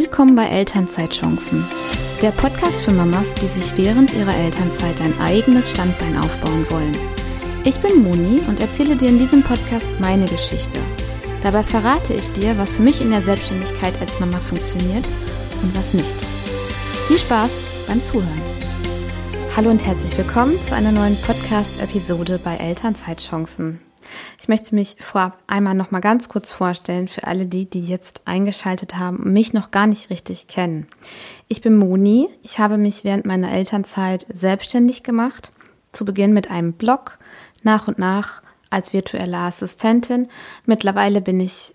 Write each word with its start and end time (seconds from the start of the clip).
Willkommen 0.00 0.36
bei 0.36 0.46
Elternzeitchancen, 0.46 1.64
der 2.22 2.30
Podcast 2.30 2.76
für 2.84 2.92
Mamas, 2.92 3.34
die 3.34 3.46
sich 3.46 3.76
während 3.76 4.14
ihrer 4.14 4.36
Elternzeit 4.36 5.00
ein 5.00 5.20
eigenes 5.20 5.72
Standbein 5.72 6.16
aufbauen 6.16 6.64
wollen. 6.70 6.96
Ich 7.64 7.80
bin 7.80 8.04
Moni 8.04 8.40
und 8.46 8.60
erzähle 8.60 8.94
dir 8.94 9.08
in 9.08 9.18
diesem 9.18 9.42
Podcast 9.42 9.86
meine 9.98 10.26
Geschichte. 10.26 10.78
Dabei 11.42 11.64
verrate 11.64 12.14
ich 12.14 12.30
dir, 12.30 12.56
was 12.58 12.76
für 12.76 12.82
mich 12.82 13.00
in 13.00 13.10
der 13.10 13.22
Selbstständigkeit 13.22 14.00
als 14.00 14.20
Mama 14.20 14.38
funktioniert 14.38 15.04
und 15.62 15.76
was 15.76 15.92
nicht. 15.92 16.16
Viel 17.08 17.18
Spaß 17.18 17.50
beim 17.88 18.00
Zuhören. 18.00 18.42
Hallo 19.56 19.68
und 19.68 19.84
herzlich 19.84 20.16
willkommen 20.16 20.62
zu 20.62 20.76
einer 20.76 20.92
neuen 20.92 21.20
Podcast-Episode 21.22 22.38
bei 22.38 22.56
Elternzeitchancen. 22.56 23.80
Ich 24.48 24.50
möchte 24.50 24.74
mich 24.74 24.96
vorab 24.98 25.36
einmal 25.46 25.74
noch 25.74 25.90
mal 25.90 26.00
ganz 26.00 26.30
kurz 26.30 26.50
vorstellen 26.50 27.06
für 27.08 27.24
alle 27.24 27.44
die, 27.44 27.66
die 27.66 27.84
jetzt 27.84 28.22
eingeschaltet 28.24 28.96
haben 28.96 29.18
und 29.18 29.34
mich 29.34 29.52
noch 29.52 29.70
gar 29.70 29.86
nicht 29.86 30.08
richtig 30.08 30.46
kennen. 30.46 30.86
Ich 31.48 31.60
bin 31.60 31.76
Moni. 31.76 32.30
Ich 32.42 32.58
habe 32.58 32.78
mich 32.78 33.04
während 33.04 33.26
meiner 33.26 33.52
Elternzeit 33.52 34.24
selbstständig 34.32 35.02
gemacht. 35.02 35.52
Zu 35.92 36.06
Beginn 36.06 36.32
mit 36.32 36.50
einem 36.50 36.72
Blog, 36.72 37.18
nach 37.62 37.88
und 37.88 37.98
nach 37.98 38.40
als 38.70 38.94
virtuelle 38.94 39.36
Assistentin. 39.36 40.28
Mittlerweile 40.64 41.20
bin 41.20 41.40
ich 41.40 41.74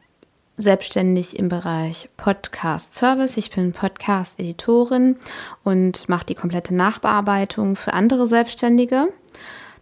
selbstständig 0.58 1.38
im 1.38 1.50
Bereich 1.50 2.10
Podcast 2.18 2.96
Service. 2.96 3.38
Ich 3.38 3.52
bin 3.52 3.74
Podcast 3.74 4.40
Editorin 4.40 5.18
und 5.64 6.10
mache 6.10 6.26
die 6.26 6.34
komplette 6.34 6.74
Nachbearbeitung 6.74 7.76
für 7.76 7.94
andere 7.94 8.26
Selbstständige. 8.26 9.10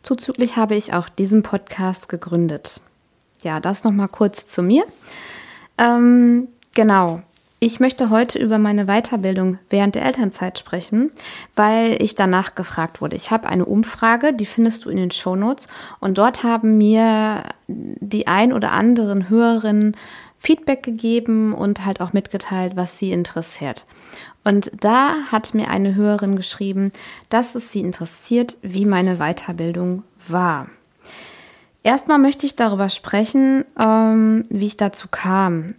Zuzüglich 0.04 0.58
habe 0.58 0.76
ich 0.76 0.94
auch 0.94 1.10
diesen 1.10 1.44
Podcast 1.44 2.10
gegründet. 2.10 2.82
Ja, 3.42 3.60
das 3.60 3.84
nochmal 3.84 4.08
kurz 4.08 4.46
zu 4.46 4.64
mir. 4.64 4.84
Ähm, 5.78 6.48
genau. 6.74 7.22
Ich 7.64 7.80
möchte 7.80 8.10
heute 8.10 8.40
über 8.40 8.58
meine 8.58 8.88
Weiterbildung 8.88 9.60
während 9.70 9.94
der 9.94 10.04
Elternzeit 10.04 10.58
sprechen, 10.58 11.12
weil 11.56 12.02
ich 12.02 12.16
danach 12.16 12.56
gefragt 12.56 13.02
wurde. 13.02 13.16
Ich 13.16 13.30
habe 13.30 13.48
eine 13.48 13.66
Umfrage, 13.66 14.34
die 14.34 14.48
findest 14.48 14.86
du 14.86 14.90
in 14.90 14.98
den 14.98 15.12
Shownotes 15.12 15.68
und 16.00 16.18
dort 16.18 16.44
haben 16.44 16.80
mir 16.80 17.44
die 17.68 18.26
ein 18.26 18.52
oder 18.52 18.72
anderen 18.72 19.30
Hörerinnen 19.30 19.96
Feedback 20.44 20.82
gegeben 20.82 21.54
und 21.54 21.86
halt 21.86 22.02
auch 22.02 22.14
mitgeteilt, 22.14 22.76
was 22.76 22.98
sie 22.98 23.12
interessiert. 23.12 23.86
Und 24.44 24.72
da 24.80 25.14
hat 25.32 25.54
mir 25.54 25.70
eine 25.70 25.94
Hörerin 25.94 26.36
geschrieben, 26.36 26.92
dass 27.30 27.54
es 27.54 27.72
sie 27.72 27.82
interessiert, 27.82 28.58
wie 28.64 28.86
meine 28.86 29.18
Weiterbildung 29.18 30.02
war. 30.28 30.68
Erstmal 31.84 32.18
möchte 32.18 32.48
ich 32.48 32.56
darüber 32.56 32.90
sprechen, 32.90 33.66
ähm, 33.80 34.46
wie 34.50 34.66
ich 34.66 34.78
dazu 34.78 35.08
kam, 35.12 35.76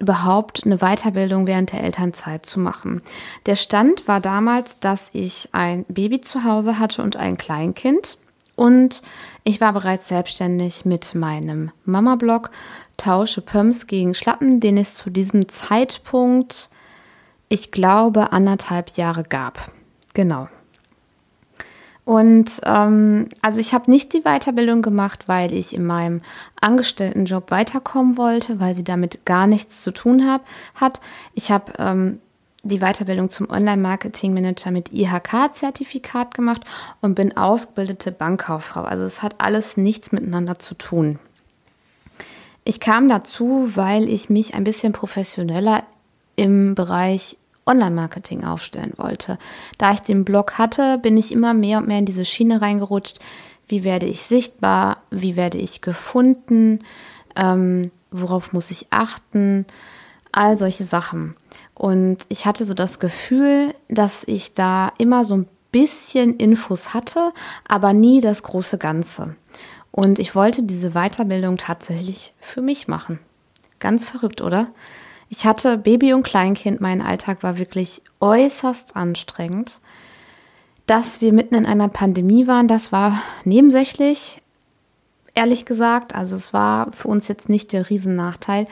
überhaupt 0.00 0.66
eine 0.66 0.78
Weiterbildung 0.78 1.46
während 1.46 1.70
der 1.70 1.84
Elternzeit 1.84 2.46
zu 2.46 2.58
machen. 2.58 3.02
Der 3.46 3.54
Stand 3.54 4.08
war 4.08 4.20
damals, 4.20 4.80
dass 4.80 5.10
ich 5.12 5.48
ein 5.52 5.84
Baby 5.84 6.20
zu 6.20 6.42
Hause 6.42 6.80
hatte 6.80 7.02
und 7.02 7.16
ein 7.16 7.36
Kleinkind. 7.36 8.18
Und 8.60 9.00
ich 9.42 9.62
war 9.62 9.72
bereits 9.72 10.08
selbstständig 10.08 10.84
mit 10.84 11.14
meinem 11.14 11.70
Mama-Blog 11.86 12.50
Tausche 12.98 13.40
Pumps 13.40 13.86
gegen 13.86 14.12
Schlappen, 14.12 14.60
den 14.60 14.76
es 14.76 14.94
zu 14.94 15.08
diesem 15.08 15.48
Zeitpunkt 15.48 16.68
ich 17.48 17.72
glaube, 17.72 18.32
anderthalb 18.32 18.90
Jahre 18.90 19.24
gab. 19.24 19.72
Genau. 20.12 20.48
Und 22.04 22.60
ähm, 22.64 23.30
also 23.40 23.60
ich 23.60 23.72
habe 23.72 23.90
nicht 23.90 24.12
die 24.12 24.22
Weiterbildung 24.24 24.82
gemacht, 24.82 25.26
weil 25.26 25.54
ich 25.54 25.74
in 25.74 25.86
meinem 25.86 26.20
Angestelltenjob 26.60 27.50
weiterkommen 27.50 28.18
wollte, 28.18 28.60
weil 28.60 28.76
sie 28.76 28.84
damit 28.84 29.24
gar 29.24 29.46
nichts 29.46 29.82
zu 29.82 29.90
tun 29.90 30.30
hab, 30.30 30.44
hat. 30.74 31.00
Ich 31.34 31.50
habe 31.50 31.72
ähm, 31.78 32.20
die 32.62 32.80
Weiterbildung 32.80 33.30
zum 33.30 33.48
Online-Marketing-Manager 33.48 34.70
mit 34.70 34.92
IHK-Zertifikat 34.92 36.34
gemacht 36.34 36.62
und 37.00 37.14
bin 37.14 37.36
ausgebildete 37.36 38.12
Bankkauffrau. 38.12 38.82
Also 38.82 39.04
es 39.04 39.22
hat 39.22 39.36
alles 39.38 39.76
nichts 39.76 40.12
miteinander 40.12 40.58
zu 40.58 40.74
tun. 40.74 41.18
Ich 42.64 42.80
kam 42.80 43.08
dazu, 43.08 43.70
weil 43.74 44.08
ich 44.08 44.28
mich 44.28 44.54
ein 44.54 44.64
bisschen 44.64 44.92
professioneller 44.92 45.84
im 46.36 46.74
Bereich 46.74 47.38
Online-Marketing 47.66 48.44
aufstellen 48.44 48.92
wollte. 48.96 49.38
Da 49.78 49.92
ich 49.92 50.00
den 50.00 50.24
Blog 50.24 50.58
hatte, 50.58 50.98
bin 50.98 51.16
ich 51.16 51.32
immer 51.32 51.54
mehr 51.54 51.78
und 51.78 51.88
mehr 51.88 51.98
in 51.98 52.06
diese 52.06 52.24
Schiene 52.24 52.60
reingerutscht. 52.60 53.20
Wie 53.68 53.84
werde 53.84 54.06
ich 54.06 54.22
sichtbar? 54.22 54.98
Wie 55.10 55.36
werde 55.36 55.58
ich 55.58 55.80
gefunden? 55.80 56.80
Ähm, 57.36 57.90
worauf 58.10 58.52
muss 58.52 58.70
ich 58.70 58.88
achten? 58.90 59.66
All 60.32 60.58
solche 60.58 60.84
Sachen. 60.84 61.36
Und 61.80 62.18
ich 62.28 62.44
hatte 62.44 62.66
so 62.66 62.74
das 62.74 62.98
Gefühl, 62.98 63.74
dass 63.88 64.22
ich 64.26 64.52
da 64.52 64.92
immer 64.98 65.24
so 65.24 65.34
ein 65.34 65.48
bisschen 65.72 66.36
Infos 66.36 66.92
hatte, 66.92 67.32
aber 67.66 67.94
nie 67.94 68.20
das 68.20 68.42
große 68.42 68.76
Ganze. 68.76 69.34
Und 69.90 70.18
ich 70.18 70.34
wollte 70.34 70.62
diese 70.62 70.90
Weiterbildung 70.90 71.56
tatsächlich 71.56 72.34
für 72.38 72.60
mich 72.60 72.86
machen. 72.86 73.18
Ganz 73.78 74.06
verrückt, 74.06 74.42
oder? 74.42 74.66
Ich 75.30 75.46
hatte 75.46 75.78
Baby 75.78 76.12
und 76.12 76.22
Kleinkind, 76.22 76.82
mein 76.82 77.00
Alltag 77.00 77.42
war 77.42 77.56
wirklich 77.56 78.02
äußerst 78.20 78.94
anstrengend. 78.94 79.80
Dass 80.84 81.22
wir 81.22 81.32
mitten 81.32 81.54
in 81.54 81.64
einer 81.64 81.88
Pandemie 81.88 82.46
waren, 82.46 82.68
das 82.68 82.92
war 82.92 83.22
nebensächlich, 83.44 84.42
ehrlich 85.34 85.64
gesagt. 85.64 86.14
Also 86.14 86.36
es 86.36 86.52
war 86.52 86.92
für 86.92 87.08
uns 87.08 87.26
jetzt 87.26 87.48
nicht 87.48 87.72
der 87.72 87.88
Riesennachteil. 87.88 88.66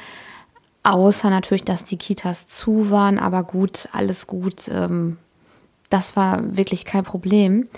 Außer 0.89 1.31
natürlich, 1.31 1.65
dass 1.65 1.85
die 1.85 1.99
Kitas 1.99 2.49
zu 2.49 2.91
waren, 2.91 3.19
aber 3.19 3.43
gut, 3.45 3.89
alles 3.93 4.27
gut. 4.27 4.69
Ähm, 4.69 5.19
das 5.91 6.17
war 6.17 6.57
wirklich 6.57 6.85
kein 6.85 7.05
Problem, 7.05 7.69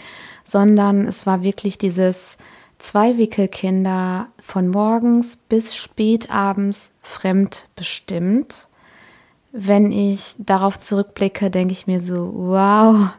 sondern 0.44 1.06
es 1.06 1.26
war 1.26 1.42
wirklich 1.42 1.78
dieses 1.78 2.36
zwei 2.78 3.18
Wickelkinder 3.18 4.28
von 4.40 4.68
morgens 4.68 5.36
bis 5.48 5.76
spät 5.76 6.30
abends 6.30 6.90
fremdbestimmt 7.02 8.70
wenn 9.52 9.90
ich 9.90 10.34
darauf 10.38 10.78
zurückblicke, 10.78 11.50
denke 11.50 11.72
ich 11.72 11.86
mir 11.86 12.00
so, 12.00 12.32
wow. 12.34 13.10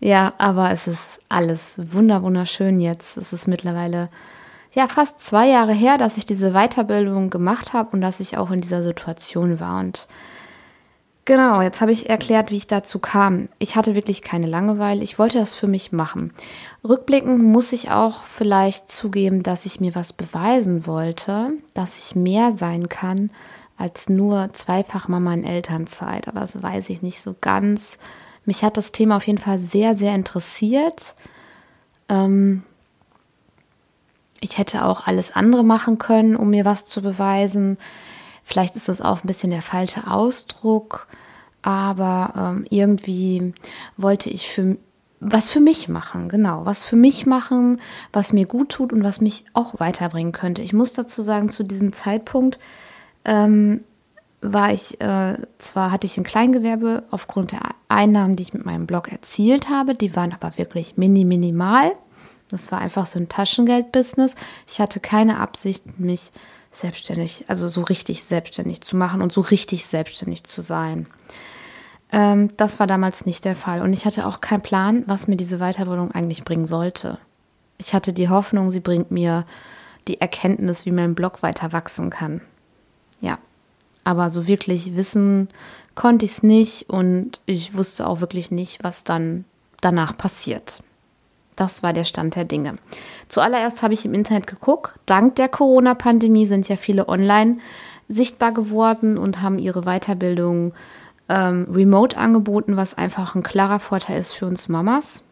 Ja, 0.00 0.34
aber 0.38 0.70
es 0.70 0.86
ist 0.86 1.18
alles 1.28 1.80
wunder 1.92 2.22
wunderschön 2.22 2.80
jetzt. 2.80 3.16
Es 3.16 3.32
ist 3.32 3.48
mittlerweile 3.48 4.08
ja 4.76 4.88
fast 4.88 5.22
zwei 5.22 5.48
Jahre 5.48 5.72
her, 5.72 5.96
dass 5.96 6.18
ich 6.18 6.26
diese 6.26 6.52
Weiterbildung 6.52 7.30
gemacht 7.30 7.72
habe 7.72 7.90
und 7.92 8.02
dass 8.02 8.20
ich 8.20 8.36
auch 8.36 8.50
in 8.50 8.60
dieser 8.60 8.82
Situation 8.82 9.58
war. 9.58 9.80
Und 9.80 10.06
genau, 11.24 11.62
jetzt 11.62 11.80
habe 11.80 11.92
ich 11.92 12.10
erklärt, 12.10 12.50
wie 12.50 12.58
ich 12.58 12.66
dazu 12.66 12.98
kam. 12.98 13.48
Ich 13.58 13.74
hatte 13.74 13.94
wirklich 13.94 14.20
keine 14.20 14.46
Langeweile. 14.46 15.02
Ich 15.02 15.18
wollte 15.18 15.38
das 15.38 15.54
für 15.54 15.66
mich 15.66 15.92
machen. 15.92 16.34
Rückblickend 16.84 17.42
muss 17.42 17.72
ich 17.72 17.90
auch 17.90 18.24
vielleicht 18.24 18.92
zugeben, 18.92 19.42
dass 19.42 19.64
ich 19.64 19.80
mir 19.80 19.94
was 19.94 20.12
beweisen 20.12 20.86
wollte, 20.86 21.54
dass 21.72 21.96
ich 21.96 22.14
mehr 22.14 22.52
sein 22.52 22.90
kann 22.90 23.30
als 23.78 24.10
nur 24.10 24.52
Zweifachmama 24.52 25.34
in 25.34 25.44
Elternzeit, 25.44 26.28
aber 26.28 26.40
das 26.40 26.62
weiß 26.62 26.88
ich 26.90 27.02
nicht 27.02 27.20
so 27.20 27.34
ganz. 27.40 27.98
Mich 28.44 28.62
hat 28.62 28.76
das 28.76 28.92
Thema 28.92 29.16
auf 29.16 29.26
jeden 29.26 29.38
Fall 29.38 29.58
sehr, 29.58 29.96
sehr 29.96 30.14
interessiert. 30.14 31.14
Ähm 32.08 32.62
ich 34.40 34.58
hätte 34.58 34.84
auch 34.84 35.06
alles 35.06 35.34
andere 35.34 35.64
machen 35.64 35.98
können, 35.98 36.36
um 36.36 36.50
mir 36.50 36.64
was 36.64 36.86
zu 36.86 37.02
beweisen. 37.02 37.78
Vielleicht 38.44 38.76
ist 38.76 38.88
das 38.88 39.00
auch 39.00 39.24
ein 39.24 39.26
bisschen 39.26 39.50
der 39.50 39.62
falsche 39.62 40.10
Ausdruck, 40.10 41.08
aber 41.62 42.32
ähm, 42.36 42.64
irgendwie 42.70 43.54
wollte 43.96 44.30
ich 44.30 44.48
für 44.48 44.78
was 45.18 45.50
für 45.50 45.60
mich 45.60 45.88
machen, 45.88 46.28
genau, 46.28 46.66
was 46.66 46.84
für 46.84 46.96
mich 46.96 47.26
machen, 47.26 47.80
was 48.12 48.32
mir 48.32 48.46
gut 48.46 48.68
tut 48.68 48.92
und 48.92 49.02
was 49.02 49.20
mich 49.20 49.44
auch 49.54 49.80
weiterbringen 49.80 50.32
könnte. 50.32 50.62
Ich 50.62 50.72
muss 50.72 50.92
dazu 50.92 51.22
sagen, 51.22 51.48
zu 51.48 51.64
diesem 51.64 51.92
Zeitpunkt 51.92 52.58
ähm, 53.24 53.82
war 54.42 54.72
ich, 54.72 55.00
äh, 55.00 55.38
zwar 55.58 55.90
hatte 55.90 56.06
ich 56.06 56.18
ein 56.18 56.24
Kleingewerbe 56.24 57.04
aufgrund 57.10 57.52
der 57.52 57.60
Einnahmen, 57.88 58.36
die 58.36 58.42
ich 58.42 58.54
mit 58.54 58.64
meinem 58.64 58.86
Blog 58.86 59.10
erzielt 59.10 59.68
habe, 59.68 59.94
die 59.94 60.14
waren 60.14 60.32
aber 60.32 60.58
wirklich 60.58 60.96
mini 60.96 61.24
minimal. 61.24 61.92
Das 62.48 62.70
war 62.70 62.78
einfach 62.78 63.06
so 63.06 63.18
ein 63.18 63.28
Taschengeld-Business. 63.28 64.34
Ich 64.68 64.80
hatte 64.80 65.00
keine 65.00 65.40
Absicht, 65.40 65.98
mich 65.98 66.32
selbstständig, 66.70 67.44
also 67.48 67.68
so 67.68 67.82
richtig 67.82 68.22
selbstständig 68.24 68.82
zu 68.82 68.96
machen 68.96 69.22
und 69.22 69.32
so 69.32 69.40
richtig 69.40 69.86
selbstständig 69.86 70.44
zu 70.44 70.60
sein. 70.60 71.06
Ähm, 72.12 72.48
das 72.56 72.78
war 72.78 72.86
damals 72.86 73.26
nicht 73.26 73.44
der 73.44 73.56
Fall. 73.56 73.82
Und 73.82 73.92
ich 73.92 74.04
hatte 74.04 74.26
auch 74.26 74.40
keinen 74.40 74.62
Plan, 74.62 75.04
was 75.06 75.26
mir 75.26 75.36
diese 75.36 75.58
Weiterbildung 75.58 76.12
eigentlich 76.12 76.44
bringen 76.44 76.66
sollte. 76.66 77.18
Ich 77.78 77.94
hatte 77.94 78.12
die 78.12 78.28
Hoffnung, 78.28 78.70
sie 78.70 78.80
bringt 78.80 79.10
mir 79.10 79.44
die 80.06 80.20
Erkenntnis, 80.20 80.86
wie 80.86 80.92
mein 80.92 81.14
Blog 81.14 81.42
weiter 81.42 81.72
wachsen 81.72 82.10
kann 82.10 82.40
ja, 83.20 83.38
aber 84.04 84.30
so 84.30 84.46
wirklich 84.46 84.96
wissen 84.96 85.48
konnte 85.94 86.24
ich 86.24 86.32
es 86.32 86.42
nicht 86.42 86.90
und 86.90 87.40
ich 87.46 87.74
wusste 87.74 88.06
auch 88.06 88.20
wirklich 88.20 88.50
nicht, 88.50 88.84
was 88.84 89.04
dann 89.04 89.44
danach 89.80 90.16
passiert. 90.16 90.82
Das 91.56 91.82
war 91.82 91.94
der 91.94 92.04
Stand 92.04 92.36
der 92.36 92.44
Dinge. 92.44 92.76
Zuallererst 93.28 93.82
habe 93.82 93.94
ich 93.94 94.04
im 94.04 94.12
Internet 94.14 94.46
geguckt. 94.46 94.92
Dank 95.06 95.36
der 95.36 95.48
Corona-Pandemie 95.48 96.46
sind 96.46 96.68
ja 96.68 96.76
viele 96.76 97.08
online 97.08 97.58
sichtbar 98.08 98.52
geworden 98.52 99.18
und 99.18 99.40
haben 99.40 99.58
ihre 99.58 99.82
Weiterbildung 99.82 100.74
ähm, 101.28 101.66
remote 101.72 102.16
angeboten, 102.16 102.76
was 102.76 102.96
einfach 102.96 103.34
ein 103.34 103.42
klarer 103.42 103.80
Vorteil 103.80 104.20
ist 104.20 104.32
für 104.32 104.46
uns 104.46 104.68
Mamas. 104.68 105.22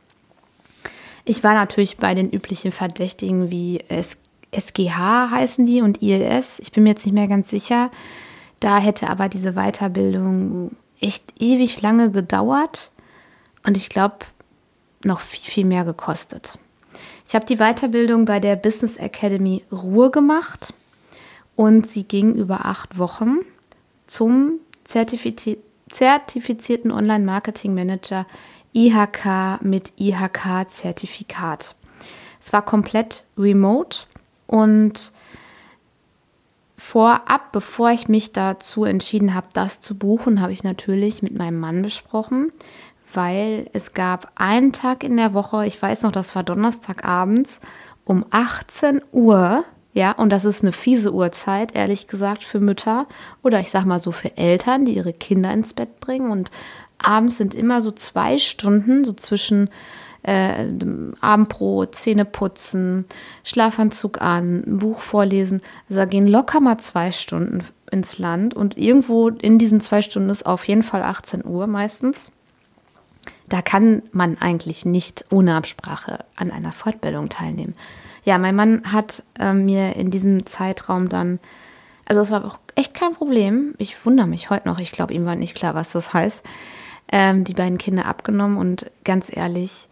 Ich 1.25 1.45
war 1.45 1.55
natürlich 1.55 1.99
bei 1.99 2.15
den 2.15 2.31
üblichen 2.31 2.73
Verdächtigen 2.73 3.51
wie 3.51 3.81
S 3.89 4.17
SGH 4.51 5.31
heißen 5.31 5.67
die 5.67 5.83
und 5.83 6.01
ILS. 6.01 6.61
Ich 6.61 6.71
bin 6.71 6.85
mir 6.85 6.91
jetzt 6.91 7.05
nicht 7.05 7.15
mehr 7.15 7.27
ganz 7.27 7.51
sicher. 7.51 7.91
Da 8.61 8.79
hätte 8.79 9.11
aber 9.11 9.29
diese 9.29 9.55
Weiterbildung 9.55 10.71
echt 11.01 11.25
ewig 11.41 11.83
lange 11.83 12.13
gedauert 12.13 12.93
und 13.67 13.77
ich 13.77 13.89
glaube 13.89 14.19
noch 15.05 15.21
viel, 15.21 15.51
viel 15.51 15.65
mehr 15.65 15.85
gekostet. 15.85 16.59
Ich 17.27 17.35
habe 17.35 17.47
die 17.47 17.57
Weiterbildung 17.57 18.25
bei 18.25 18.41
der 18.41 18.57
Business 18.57 18.97
Academy 18.97 19.65
Ruhr 19.73 20.11
gemacht 20.11 20.73
und 21.57 21.87
sie 21.87 22.05
ging 22.05 22.35
über 22.35 22.67
acht 22.67 22.99
Wochen 22.99 23.39
zum 24.07 24.61
Zertifiz 24.85 25.57
zertifizierten 25.93 26.91
Online-Marketing-Manager 26.91 28.27
IHK 28.73 29.63
mit 29.63 29.93
IHK-Zertifikat. 29.97 31.77
Es 32.43 32.53
war 32.53 32.63
komplett 32.63 33.25
remote 33.39 34.01
und 34.47 35.13
vorab, 36.77 37.53
bevor 37.53 37.91
ich 37.91 38.09
mich 38.09 38.33
dazu 38.33 38.85
entschieden 38.85 39.35
habe, 39.35 39.47
das 39.53 39.81
zu 39.81 39.97
buchen, 39.97 40.41
habe 40.41 40.53
ich 40.53 40.65
natürlich 40.65 41.23
mit 41.23 41.35
meinem 41.35 41.59
Mann 41.59 41.83
besprochen, 41.83 42.53
weil 43.15 43.69
es 43.73 43.95
gab 43.95 44.33
einen 44.37 44.73
Tag 44.73 45.05
in 45.05 45.17
der 45.17 45.35
Woche, 45.35 45.67
ich 45.67 45.81
weiß 45.81 46.03
noch, 46.03 46.13
das 46.13 46.35
war 46.35 46.43
Donnerstagabends 46.43 47.61
um 48.05 48.25
18 48.31 49.03
Uhr, 49.13 49.65
ja, 49.95 50.11
und 50.11 50.31
das 50.31 50.45
ist 50.45 50.63
eine 50.63 50.73
fiese 50.73 51.15
Uhrzeit, 51.15 51.75
ehrlich 51.77 52.09
gesagt, 52.09 52.43
für 52.43 52.59
Mütter 52.59 53.07
oder 53.43 53.61
ich 53.61 53.71
sag 53.71 53.85
mal 53.85 54.01
so 54.01 54.11
für 54.11 54.37
Eltern, 54.37 54.85
die 54.85 54.97
ihre 54.97 55.13
Kinder 55.13 55.53
ins 55.53 55.73
Bett 55.73 56.01
bringen. 56.01 56.31
Und 56.31 56.51
abends 56.99 57.37
sind 57.37 57.55
immer 57.55 57.81
so 57.81 57.93
zwei 57.93 58.39
Stunden, 58.39 59.05
so 59.05 59.13
zwischen 59.13 59.71
äh, 60.25 60.67
Abendbrot, 61.21 61.95
Zähne 61.95 62.25
putzen, 62.25 63.05
Schlafanzug 63.45 64.21
an, 64.21 64.79
Buch 64.81 65.01
vorlesen. 65.01 65.63
Also 65.89 66.01
da 66.01 66.07
gehen 66.07 66.27
locker 66.27 66.61
mal 66.61 66.79
zwei 66.79 67.13
Stunden 67.13 67.63
ins 67.91 68.19
Land 68.19 68.55
und 68.55 68.77
irgendwo 68.77 69.29
in 69.29 69.59
diesen 69.59 69.81
zwei 69.81 70.03
Stunden 70.03 70.31
ist 70.31 70.45
auf 70.45 70.67
jeden 70.67 70.83
Fall 70.83 71.05
18 71.05 71.45
Uhr 71.47 71.69
meistens. 71.69 72.33
Da 73.49 73.63
kann 73.63 74.03
man 74.13 74.39
eigentlich 74.39 74.85
nicht 74.85 75.25
ohne 75.31 75.55
Absprache 75.55 76.25
an 76.37 76.51
einer 76.51 76.73
Fortbildung 76.73 77.29
teilnehmen 77.29 77.75
ja, 78.25 78.39
mein 78.39 78.57
Mann 78.57 78.83
hat 78.91 79.23
äh, 79.39 79.53
mir 79.53 79.97
in 79.97 80.11
diesem 80.11 80.47
Zeitraum 80.47 81.09
dann, 81.09 81.39
also 82.07 82.21
es 82.23 82.31
war 82.31 82.45
auch 82.45 82.59
echt 82.75 82.95
kein 82.95 83.15
Problem. 83.15 83.75
Ich 83.79 84.05
wundere 84.05 84.27
mich 84.27 84.51
heute 84.51 84.69
noch. 84.69 84.81
Ich 84.81 84.93
glaube, 84.93 85.15
ihm 85.15 85.27
war 85.27 85.37
nicht 85.37 85.55
klar, 85.55 85.75
was 85.75 85.93
das 85.93 86.13
heißt. 86.15 86.43
Ähm, 87.13 87.45
die 87.45 87.55
beiden 87.55 87.79
Kinder 87.79 88.07
abgenommen 88.07 88.57
und 88.57 88.91
ganz 89.05 89.35
ehrlich, 89.35 89.89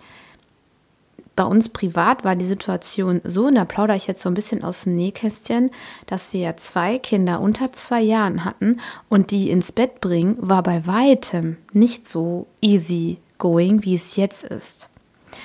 bei 1.37 1.44
uns 1.44 1.70
privat 1.70 2.25
war 2.25 2.37
die 2.37 2.46
Situation 2.46 3.20
so, 3.25 3.46
und 3.46 3.55
da 3.55 3.64
plaudere 3.64 3.96
ich 3.96 4.06
jetzt 4.06 4.23
so 4.23 4.28
ein 4.28 4.35
bisschen 4.35 4.64
aus 4.64 4.85
dem 4.85 4.96
Nähkästchen, 4.96 5.70
dass 6.06 6.32
wir 6.32 6.56
zwei 6.56 6.99
Kinder 6.99 7.40
unter 7.40 7.73
zwei 7.73 8.00
Jahren 8.00 8.44
hatten 8.44 8.81
und 9.08 9.31
die 9.31 9.50
ins 9.50 9.73
Bett 9.73 10.00
bringen 10.00 10.37
war 10.40 10.62
bei 10.62 10.87
weitem 10.87 11.56
nicht 11.73 12.06
so 12.06 12.49
easy 12.61 13.19
going, 13.43 13.83
wie 13.83 13.97
es 13.97 14.15
jetzt 14.15 14.44
ist. 14.44 14.89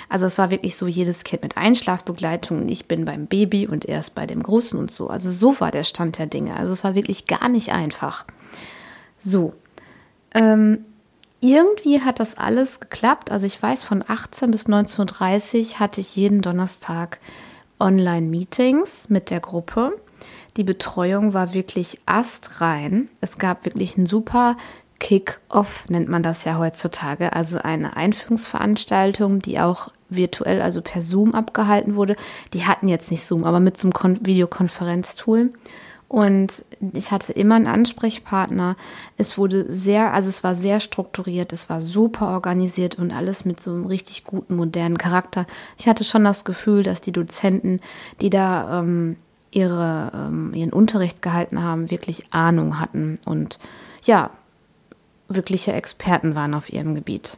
Also 0.08 0.28
es 0.28 0.38
war 0.38 0.52
wirklich 0.52 0.76
so 0.76 0.86
jedes 0.86 1.24
Kind 1.24 1.42
mit 1.42 1.58
Einschlafbegleitung. 1.58 2.70
Ich 2.70 2.88
bin 2.88 3.06
beim 3.06 3.26
Baby 3.26 3.66
und 3.66 3.86
er 3.86 4.00
ist 4.00 4.14
bei 4.14 4.28
dem 4.28 4.44
Großen 4.44 4.78
und 4.78 4.92
so. 4.92 5.08
Also 5.08 5.32
so 5.32 5.60
war 5.60 5.72
der 5.72 5.84
Stand 5.84 6.20
der 6.20 6.28
Dinge. 6.28 6.56
Also 6.56 6.74
es 6.74 6.84
war 6.84 6.94
wirklich 6.94 7.26
gar 7.26 7.50
nicht 7.50 7.72
einfach. 7.72 8.26
So. 9.18 9.54
Ähm, 10.36 10.86
irgendwie 11.42 12.02
hat 12.02 12.20
das 12.20 12.38
alles 12.38 12.80
geklappt. 12.80 13.32
Also 13.32 13.48
ich 13.48 13.60
weiß, 13.60 13.84
von 13.84 14.04
18 14.08 14.52
bis 14.52 14.68
19.30 14.68 15.74
Uhr 15.74 15.80
hatte 15.80 16.00
ich 16.00 16.16
jeden 16.16 16.44
Donnerstag 16.44 17.20
Online-Meetings 17.80 19.10
mit 19.10 19.32
der 19.32 19.40
Gruppe. 19.40 20.00
Die 20.56 20.64
Betreuung 20.64 21.34
war 21.34 21.56
wirklich 21.56 22.00
astrein. 22.06 23.10
Es 23.22 23.40
gab 23.40 23.66
wirklich 23.66 23.98
ein 23.98 24.06
super 24.06 24.56
Kick-Off 25.00 25.86
nennt 25.90 26.10
man 26.10 26.24
das 26.24 26.44
ja 26.44 26.58
heutzutage, 26.58 27.34
also 27.34 27.60
eine 27.60 27.96
Einführungsveranstaltung, 27.96 29.40
die 29.40 29.60
auch 29.60 29.92
virtuell, 30.10 30.62
also 30.62 30.82
per 30.82 31.02
Zoom 31.02 31.36
abgehalten 31.36 31.96
wurde. 31.96 32.16
Die 32.54 32.66
hatten 32.66 32.88
jetzt 32.88 33.12
nicht 33.12 33.26
Zoom, 33.26 33.44
aber 33.44 33.60
mit 33.60 33.78
so 33.78 33.90
einem 33.90 34.26
Videokonferenztool. 34.26 35.52
Und 36.08 36.64
ich 36.94 37.12
hatte 37.12 37.34
immer 37.34 37.56
einen 37.56 37.68
Ansprechpartner. 37.68 38.78
Es 39.18 39.38
wurde 39.38 39.72
sehr, 39.72 40.14
also 40.14 40.30
es 40.30 40.42
war 40.42 40.56
sehr 40.56 40.80
strukturiert, 40.80 41.52
es 41.52 41.70
war 41.70 41.82
super 41.82 42.30
organisiert 42.30 42.98
und 42.98 43.12
alles 43.12 43.44
mit 43.44 43.60
so 43.60 43.72
einem 43.72 43.86
richtig 43.86 44.24
guten, 44.24 44.56
modernen 44.56 44.98
Charakter. 44.98 45.46
Ich 45.78 45.88
hatte 45.88 46.06
schon 46.06 46.24
das 46.24 46.46
Gefühl, 46.46 46.84
dass 46.84 47.02
die 47.02 47.12
Dozenten, 47.12 47.82
die 48.22 48.30
da 48.30 48.80
ähm, 48.80 49.18
ihre, 49.52 50.12
ähm, 50.14 50.54
ihren 50.54 50.72
Unterricht 50.72 51.22
gehalten 51.22 51.62
haben, 51.62 51.92
wirklich 51.92 52.32
Ahnung 52.32 52.80
hatten 52.80 53.20
und 53.26 53.60
ja, 54.04 54.32
wirkliche 55.30 55.74
Experten 55.74 56.36
waren 56.36 56.54
auf 56.54 56.72
ihrem 56.72 56.96
Gebiet. 56.96 57.38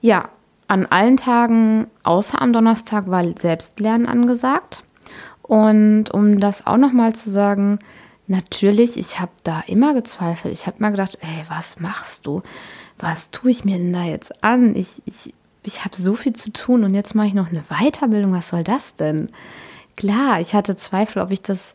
Ja, 0.00 0.28
an 0.68 0.86
allen 0.86 1.16
Tagen 1.16 1.86
außer 2.02 2.40
am 2.40 2.52
Donnerstag 2.52 3.08
war 3.08 3.24
Selbstlernen 3.38 4.06
angesagt. 4.06 4.84
Und 5.42 6.10
um 6.10 6.40
das 6.40 6.66
auch 6.66 6.76
nochmal 6.76 7.14
zu 7.14 7.30
sagen, 7.30 7.78
natürlich, 8.26 8.96
ich 8.96 9.20
habe 9.20 9.32
da 9.44 9.62
immer 9.66 9.94
gezweifelt. 9.94 10.54
Ich 10.54 10.66
habe 10.66 10.78
mal 10.80 10.90
gedacht, 10.90 11.18
ey, 11.20 11.44
was 11.48 11.78
machst 11.80 12.26
du? 12.26 12.42
Was 12.98 13.30
tue 13.30 13.50
ich 13.50 13.64
mir 13.64 13.78
denn 13.78 13.92
da 13.92 14.04
jetzt 14.04 14.42
an? 14.42 14.74
Ich, 14.74 15.02
ich, 15.04 15.34
ich 15.62 15.84
habe 15.84 15.96
so 15.96 16.14
viel 16.14 16.32
zu 16.32 16.52
tun 16.52 16.84
und 16.84 16.94
jetzt 16.94 17.14
mache 17.14 17.26
ich 17.26 17.34
noch 17.34 17.50
eine 17.50 17.64
Weiterbildung. 17.68 18.32
Was 18.32 18.48
soll 18.48 18.64
das 18.64 18.94
denn? 18.94 19.28
Klar, 19.96 20.40
ich 20.40 20.54
hatte 20.54 20.76
Zweifel, 20.76 21.20
ob 21.20 21.30
ich 21.30 21.42
das 21.42 21.74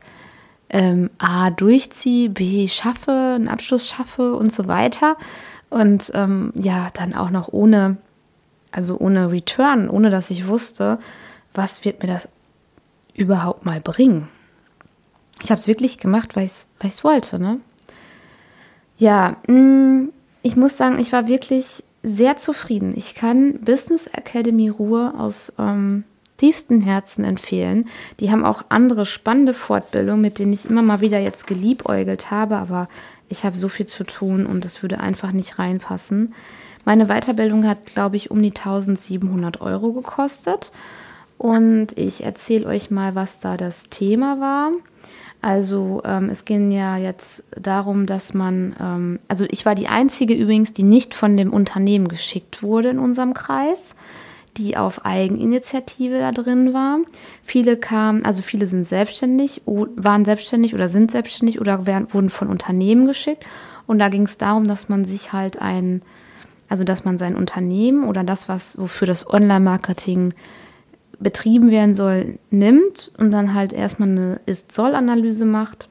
ähm, 0.69 1.09
A 1.17 1.49
durchziehe, 1.49 2.29
B 2.29 2.67
schaffe, 2.67 3.11
einen 3.11 3.47
Abschluss 3.47 3.87
schaffe 3.87 4.35
und 4.35 4.51
so 4.53 4.67
weiter. 4.67 5.17
Und 5.69 6.11
ähm, 6.13 6.53
ja, 6.55 6.89
dann 6.93 7.13
auch 7.13 7.29
noch 7.29 7.49
ohne, 7.51 7.97
also 8.71 8.97
ohne 8.97 9.31
Return, 9.31 9.89
ohne 9.89 10.09
dass 10.09 10.29
ich 10.29 10.47
wusste, 10.47 10.99
was 11.53 11.83
wird 11.83 12.01
mir 12.01 12.07
das 12.07 12.29
überhaupt 13.13 13.65
mal 13.65 13.81
bringen. 13.81 14.27
Ich 15.43 15.51
habe 15.51 15.59
es 15.59 15.67
wirklich 15.67 15.97
gemacht, 15.97 16.35
weil 16.35 16.45
ich 16.45 16.51
es 16.83 17.03
wollte. 17.03 17.39
Ne? 17.39 17.59
Ja, 18.97 19.37
mh, 19.47 19.53
mm, 19.53 20.09
ich 20.41 20.55
muss 20.55 20.77
sagen, 20.77 20.99
ich 20.99 21.11
war 21.11 21.27
wirklich 21.27 21.83
sehr 22.03 22.37
zufrieden. 22.37 22.93
Ich 22.95 23.15
kann 23.15 23.59
Business 23.61 24.07
Academy 24.07 24.69
Ruhe 24.69 25.13
aus 25.17 25.51
ähm, 25.59 26.05
tiefsten 26.37 26.81
Herzen 26.81 27.25
empfehlen. 27.25 27.87
Die 28.19 28.31
haben 28.31 28.45
auch 28.45 28.65
andere 28.69 29.05
spannende 29.05 29.53
Fortbildungen, 29.53 30.21
mit 30.21 30.39
denen 30.39 30.53
ich 30.53 30.69
immer 30.69 30.81
mal 30.81 31.01
wieder 31.01 31.19
jetzt 31.19 31.47
geliebäugelt 31.47 32.31
habe, 32.31 32.55
aber 32.55 32.87
ich 33.29 33.43
habe 33.43 33.57
so 33.57 33.67
viel 33.69 33.87
zu 33.87 34.03
tun 34.03 34.45
und 34.45 34.63
es 34.63 34.81
würde 34.81 34.99
einfach 34.99 35.31
nicht 35.31 35.59
reinpassen. 35.59 36.33
Meine 36.85 37.07
Weiterbildung 37.07 37.67
hat, 37.67 37.85
glaube 37.87 38.15
ich, 38.15 38.31
um 38.31 38.41
die 38.41 38.55
1700 38.55 39.59
Euro 39.59 39.91
gekostet. 39.91 40.71
Und 41.37 41.97
ich 41.97 42.23
erzähle 42.23 42.65
euch 42.65 42.89
mal, 42.89 43.13
was 43.13 43.39
da 43.39 43.57
das 43.57 43.83
Thema 43.89 44.39
war. 44.39 44.71
Also 45.41 46.01
ähm, 46.03 46.29
es 46.29 46.45
ging 46.45 46.71
ja 46.71 46.97
jetzt 46.97 47.43
darum, 47.51 48.05
dass 48.07 48.33
man, 48.33 48.75
ähm, 48.79 49.19
also 49.27 49.45
ich 49.51 49.65
war 49.65 49.75
die 49.75 49.87
einzige 49.87 50.33
übrigens, 50.33 50.73
die 50.73 50.83
nicht 50.83 51.13
von 51.13 51.37
dem 51.37 51.53
Unternehmen 51.53 52.07
geschickt 52.07 52.63
wurde 52.63 52.89
in 52.89 52.99
unserem 52.99 53.33
Kreis 53.33 53.93
die 54.57 54.77
auf 54.77 55.05
Eigeninitiative 55.05 56.19
da 56.19 56.31
drin 56.31 56.73
war. 56.73 56.99
Viele 57.43 57.77
kamen, 57.77 58.25
also 58.25 58.41
viele 58.41 58.67
sind 58.67 58.87
selbstständig, 58.87 59.61
waren 59.65 60.25
selbstständig 60.25 60.73
oder 60.73 60.87
sind 60.87 61.11
selbstständig 61.11 61.61
oder 61.61 61.85
werden, 61.85 62.07
wurden 62.13 62.29
von 62.29 62.49
Unternehmen 62.49 63.07
geschickt. 63.07 63.45
Und 63.85 63.99
da 63.99 64.09
ging 64.09 64.25
es 64.25 64.37
darum, 64.37 64.67
dass 64.67 64.89
man 64.89 65.05
sich 65.05 65.33
halt 65.33 65.61
ein, 65.61 66.01
also 66.69 66.83
dass 66.83 67.05
man 67.05 67.17
sein 67.17 67.35
Unternehmen 67.35 68.03
oder 68.03 68.23
das, 68.23 68.49
was 68.49 68.77
wofür 68.77 69.07
das 69.07 69.29
Online-Marketing 69.29 70.33
betrieben 71.19 71.71
werden 71.71 71.95
soll, 71.95 72.37
nimmt 72.51 73.11
und 73.17 73.31
dann 73.31 73.53
halt 73.53 73.73
erstmal 73.73 74.09
eine 74.09 74.41
Ist-Soll-Analyse 74.45 75.45
macht. 75.45 75.89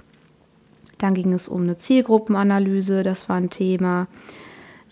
Dann 0.98 1.14
ging 1.14 1.32
es 1.32 1.48
um 1.48 1.62
eine 1.62 1.76
Zielgruppenanalyse, 1.76 3.02
das 3.02 3.28
war 3.28 3.36
ein 3.36 3.50
Thema. 3.50 4.06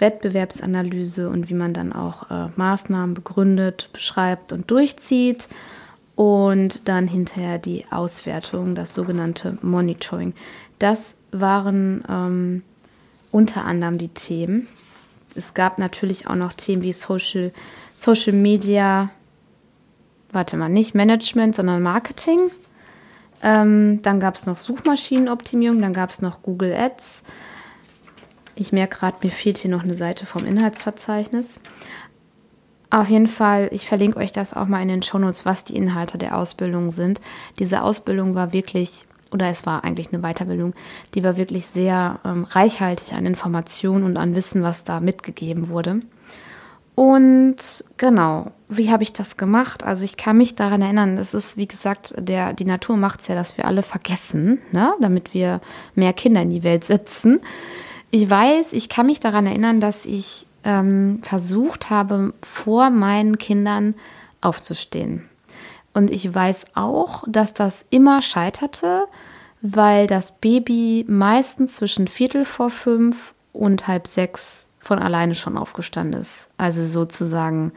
Wettbewerbsanalyse 0.04 1.30
und 1.30 1.48
wie 1.48 1.54
man 1.54 1.72
dann 1.72 1.94
auch 1.94 2.30
äh, 2.30 2.48
Maßnahmen 2.56 3.14
begründet, 3.14 3.88
beschreibt 3.94 4.52
und 4.52 4.70
durchzieht. 4.70 5.48
Und 6.14 6.86
dann 6.88 7.08
hinterher 7.08 7.58
die 7.58 7.86
Auswertung, 7.90 8.74
das 8.74 8.92
sogenannte 8.92 9.58
Monitoring. 9.62 10.34
Das 10.78 11.16
waren 11.32 12.04
ähm, 12.08 12.62
unter 13.32 13.64
anderem 13.64 13.96
die 13.96 14.08
Themen. 14.08 14.68
Es 15.34 15.54
gab 15.54 15.78
natürlich 15.78 16.28
auch 16.28 16.36
noch 16.36 16.52
Themen 16.52 16.82
wie 16.82 16.92
Social, 16.92 17.50
Social 17.96 18.34
Media, 18.34 19.08
warte 20.30 20.56
mal, 20.58 20.68
nicht 20.68 20.94
Management, 20.94 21.56
sondern 21.56 21.82
Marketing. 21.82 22.50
Ähm, 23.42 24.00
dann 24.02 24.20
gab 24.20 24.36
es 24.36 24.46
noch 24.46 24.58
Suchmaschinenoptimierung, 24.58 25.80
dann 25.80 25.94
gab 25.94 26.10
es 26.10 26.20
noch 26.20 26.42
Google 26.42 26.74
Ads. 26.74 27.22
Ich 28.56 28.72
merke 28.72 28.98
gerade, 28.98 29.16
mir 29.22 29.30
fehlt 29.30 29.58
hier 29.58 29.70
noch 29.70 29.82
eine 29.82 29.94
Seite 29.94 30.26
vom 30.26 30.44
Inhaltsverzeichnis. 30.44 31.58
Auf 32.90 33.10
jeden 33.10 33.26
Fall, 33.26 33.68
ich 33.72 33.88
verlinke 33.88 34.18
euch 34.18 34.30
das 34.30 34.54
auch 34.54 34.68
mal 34.68 34.80
in 34.80 34.88
den 34.88 35.02
Shownotes, 35.02 35.44
was 35.44 35.64
die 35.64 35.74
Inhalte 35.76 36.16
der 36.16 36.38
Ausbildung 36.38 36.92
sind. 36.92 37.20
Diese 37.58 37.82
Ausbildung 37.82 38.36
war 38.36 38.52
wirklich, 38.52 39.06
oder 39.32 39.48
es 39.48 39.66
war 39.66 39.82
eigentlich 39.82 40.12
eine 40.12 40.22
Weiterbildung, 40.22 40.74
die 41.14 41.24
war 41.24 41.36
wirklich 41.36 41.66
sehr 41.66 42.20
ähm, 42.24 42.44
reichhaltig 42.44 43.12
an 43.14 43.26
Informationen 43.26 44.04
und 44.04 44.16
an 44.16 44.36
Wissen, 44.36 44.62
was 44.62 44.84
da 44.84 45.00
mitgegeben 45.00 45.70
wurde. 45.70 46.00
Und 46.94 47.84
genau, 47.96 48.52
wie 48.68 48.92
habe 48.92 49.02
ich 49.02 49.12
das 49.12 49.36
gemacht? 49.36 49.82
Also 49.82 50.04
ich 50.04 50.16
kann 50.16 50.38
mich 50.38 50.54
daran 50.54 50.80
erinnern, 50.80 51.18
es 51.18 51.34
ist, 51.34 51.56
wie 51.56 51.66
gesagt, 51.66 52.14
der, 52.16 52.52
die 52.52 52.64
Natur 52.64 52.96
macht 52.96 53.22
es 53.22 53.28
ja, 53.28 53.34
dass 53.34 53.56
wir 53.56 53.64
alle 53.64 53.82
vergessen, 53.82 54.60
ne? 54.70 54.94
damit 55.00 55.34
wir 55.34 55.60
mehr 55.96 56.12
Kinder 56.12 56.42
in 56.42 56.50
die 56.50 56.62
Welt 56.62 56.84
setzen. 56.84 57.40
Ich 58.14 58.30
weiß, 58.30 58.74
ich 58.74 58.88
kann 58.88 59.06
mich 59.06 59.18
daran 59.18 59.44
erinnern, 59.44 59.80
dass 59.80 60.06
ich 60.06 60.46
ähm, 60.62 61.18
versucht 61.24 61.90
habe, 61.90 62.32
vor 62.42 62.90
meinen 62.90 63.38
Kindern 63.38 63.96
aufzustehen. 64.40 65.28
Und 65.94 66.12
ich 66.12 66.32
weiß 66.32 66.66
auch, 66.76 67.24
dass 67.26 67.54
das 67.54 67.84
immer 67.90 68.22
scheiterte, 68.22 69.06
weil 69.62 70.06
das 70.06 70.30
Baby 70.30 71.04
meistens 71.08 71.74
zwischen 71.74 72.06
Viertel 72.06 72.44
vor 72.44 72.70
fünf 72.70 73.34
und 73.52 73.88
halb 73.88 74.06
sechs 74.06 74.64
von 74.78 75.00
alleine 75.00 75.34
schon 75.34 75.58
aufgestanden 75.58 76.20
ist. 76.20 76.46
Also 76.56 76.86
sozusagen 76.86 77.72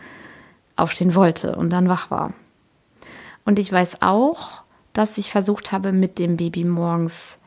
aufstehen 0.75 1.15
wollte 1.15 1.55
und 1.55 1.71
dann 1.71 1.89
wach 1.89 2.11
war. 2.11 2.35
Und 3.43 3.57
ich 3.57 3.71
weiß 3.71 4.03
auch, 4.03 4.61
dass 4.93 5.17
ich 5.17 5.31
versucht 5.31 5.71
habe, 5.71 5.91
mit 5.91 6.19
dem 6.19 6.37
Baby 6.37 6.63
morgens 6.63 7.39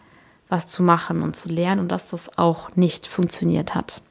was 0.51 0.67
zu 0.67 0.83
machen 0.83 1.23
und 1.23 1.37
zu 1.37 1.49
lernen 1.49 1.81
und 1.81 1.89
dass 1.89 2.09
das 2.09 2.37
auch 2.37 2.77
nicht 2.77 3.07
funktioniert 3.07 3.75
hat. 3.75 4.03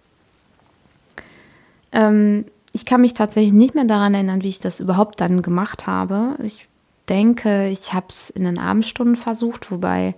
Ähm, 1.91 2.45
ich 2.71 2.85
kann 2.85 3.01
mich 3.01 3.13
tatsächlich 3.13 3.53
nicht 3.53 3.75
mehr 3.75 3.85
daran 3.85 4.13
erinnern, 4.13 4.43
wie 4.43 4.49
ich 4.49 4.59
das 4.59 4.79
überhaupt 4.79 5.21
dann 5.21 5.41
gemacht 5.41 5.87
habe. 5.87 6.35
Ich 6.43 6.67
denke, 7.07 7.67
ich 7.69 7.93
habe 7.93 8.07
es 8.09 8.29
in 8.29 8.43
den 8.43 8.57
Abendstunden 8.57 9.15
versucht, 9.15 9.71
wobei 9.71 10.15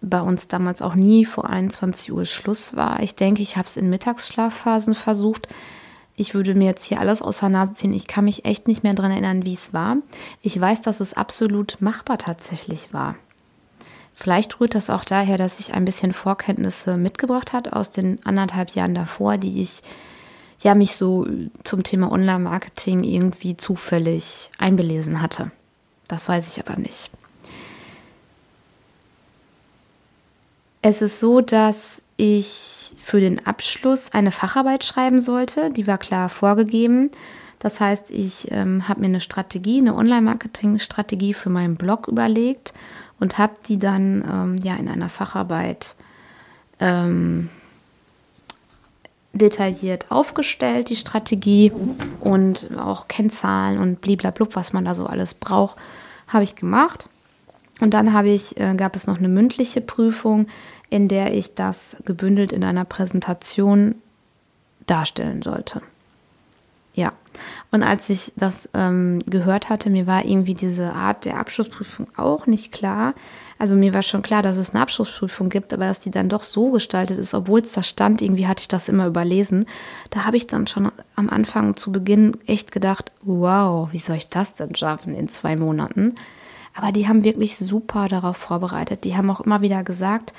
bei 0.00 0.20
uns 0.20 0.48
damals 0.48 0.82
auch 0.82 0.94
nie 0.94 1.24
vor 1.24 1.48
21 1.48 2.12
Uhr 2.12 2.26
Schluss 2.26 2.76
war. 2.76 3.00
Ich 3.02 3.16
denke, 3.16 3.42
ich 3.42 3.56
habe 3.56 3.66
es 3.66 3.76
in 3.76 3.90
Mittagsschlafphasen 3.90 4.94
versucht. 4.94 5.48
Ich 6.16 6.34
würde 6.34 6.54
mir 6.54 6.66
jetzt 6.66 6.84
hier 6.84 7.00
alles 7.00 7.22
aus 7.22 7.40
der 7.40 7.48
Nase 7.48 7.74
ziehen. 7.74 7.92
Ich 7.92 8.06
kann 8.06 8.26
mich 8.26 8.44
echt 8.44 8.68
nicht 8.68 8.84
mehr 8.84 8.94
daran 8.94 9.10
erinnern, 9.10 9.44
wie 9.44 9.54
es 9.54 9.72
war. 9.72 9.96
Ich 10.42 10.60
weiß, 10.60 10.82
dass 10.82 11.00
es 11.00 11.14
absolut 11.14 11.78
machbar 11.80 12.18
tatsächlich 12.18 12.92
war. 12.92 13.16
Vielleicht 14.14 14.60
rührt 14.60 14.76
das 14.76 14.90
auch 14.90 15.04
daher, 15.04 15.36
dass 15.36 15.58
ich 15.58 15.74
ein 15.74 15.84
bisschen 15.84 16.12
Vorkenntnisse 16.12 16.96
mitgebracht 16.96 17.52
hat 17.52 17.72
aus 17.72 17.90
den 17.90 18.24
anderthalb 18.24 18.70
Jahren 18.70 18.94
davor, 18.94 19.38
die 19.38 19.60
ich 19.60 19.82
ja 20.62 20.74
mich 20.74 20.94
so 20.94 21.26
zum 21.64 21.82
Thema 21.82 22.12
Online-Marketing 22.12 23.02
irgendwie 23.02 23.56
zufällig 23.56 24.50
einbelesen 24.58 25.20
hatte. 25.20 25.50
Das 26.06 26.28
weiß 26.28 26.48
ich 26.48 26.64
aber 26.64 26.78
nicht. 26.78 27.10
Es 30.80 31.02
ist 31.02 31.18
so, 31.18 31.40
dass 31.40 32.02
ich 32.16 32.92
für 33.02 33.18
den 33.18 33.44
Abschluss 33.46 34.12
eine 34.12 34.30
Facharbeit 34.30 34.84
schreiben 34.84 35.20
sollte. 35.20 35.70
Die 35.70 35.86
war 35.86 35.98
klar 35.98 36.28
vorgegeben. 36.28 37.10
Das 37.58 37.80
heißt, 37.80 38.10
ich 38.10 38.52
ähm, 38.52 38.86
habe 38.88 39.00
mir 39.00 39.06
eine 39.06 39.20
Strategie, 39.20 39.78
eine 39.78 39.96
Online-Marketing-Strategie 39.96 41.34
für 41.34 41.50
meinen 41.50 41.76
Blog 41.76 42.06
überlegt 42.06 42.74
und 43.24 43.38
habe 43.38 43.54
die 43.66 43.78
dann 43.78 44.22
ähm, 44.30 44.58
ja 44.62 44.76
in 44.76 44.86
einer 44.86 45.08
Facharbeit 45.08 45.94
ähm, 46.78 47.48
detailliert 49.32 50.10
aufgestellt, 50.10 50.90
die 50.90 50.96
Strategie 50.96 51.72
und 52.20 52.68
auch 52.76 53.08
Kennzahlen 53.08 53.78
und 53.78 54.02
bliblablub, 54.02 54.56
was 54.56 54.74
man 54.74 54.84
da 54.84 54.94
so 54.94 55.06
alles 55.06 55.32
braucht, 55.32 55.78
habe 56.28 56.44
ich 56.44 56.54
gemacht. 56.54 57.08
Und 57.80 57.94
dann 57.94 58.12
habe 58.12 58.28
ich, 58.28 58.60
äh, 58.60 58.74
gab 58.74 58.94
es 58.94 59.06
noch 59.06 59.16
eine 59.16 59.28
mündliche 59.28 59.80
Prüfung, 59.80 60.46
in 60.90 61.08
der 61.08 61.32
ich 61.32 61.54
das 61.54 61.96
gebündelt 62.04 62.52
in 62.52 62.62
einer 62.62 62.84
Präsentation 62.84 63.94
darstellen 64.86 65.40
sollte. 65.40 65.80
Ja, 66.92 67.14
und 67.70 67.82
als 67.82 68.08
ich 68.10 68.32
das 68.36 68.68
ähm, 68.74 69.22
gehört 69.26 69.68
hatte, 69.68 69.90
mir 69.90 70.06
war 70.06 70.24
irgendwie 70.24 70.54
diese 70.54 70.92
Art 70.92 71.24
der 71.24 71.38
Abschlussprüfung 71.38 72.06
auch 72.16 72.46
nicht 72.46 72.72
klar. 72.72 73.14
Also 73.58 73.76
mir 73.76 73.94
war 73.94 74.02
schon 74.02 74.22
klar, 74.22 74.42
dass 74.42 74.56
es 74.56 74.74
eine 74.74 74.82
Abschlussprüfung 74.82 75.48
gibt, 75.48 75.72
aber 75.72 75.86
dass 75.86 76.00
die 76.00 76.10
dann 76.10 76.28
doch 76.28 76.44
so 76.44 76.70
gestaltet 76.70 77.18
ist, 77.18 77.34
obwohl 77.34 77.60
es 77.60 77.72
da 77.72 77.82
stand, 77.82 78.20
irgendwie 78.20 78.46
hatte 78.46 78.62
ich 78.62 78.68
das 78.68 78.88
immer 78.88 79.06
überlesen. 79.06 79.66
Da 80.10 80.24
habe 80.24 80.36
ich 80.36 80.46
dann 80.46 80.66
schon 80.66 80.90
am 81.16 81.30
Anfang 81.30 81.76
zu 81.76 81.92
Beginn 81.92 82.36
echt 82.46 82.72
gedacht, 82.72 83.12
wow, 83.22 83.88
wie 83.92 83.98
soll 83.98 84.16
ich 84.16 84.28
das 84.28 84.54
denn 84.54 84.74
schaffen 84.74 85.14
in 85.14 85.28
zwei 85.28 85.56
Monaten? 85.56 86.14
Aber 86.74 86.90
die 86.90 87.06
haben 87.06 87.22
wirklich 87.22 87.56
super 87.56 88.08
darauf 88.08 88.36
vorbereitet. 88.36 89.04
Die 89.04 89.16
haben 89.16 89.30
auch 89.30 89.40
immer 89.40 89.60
wieder 89.60 89.84
gesagt, 89.84 90.34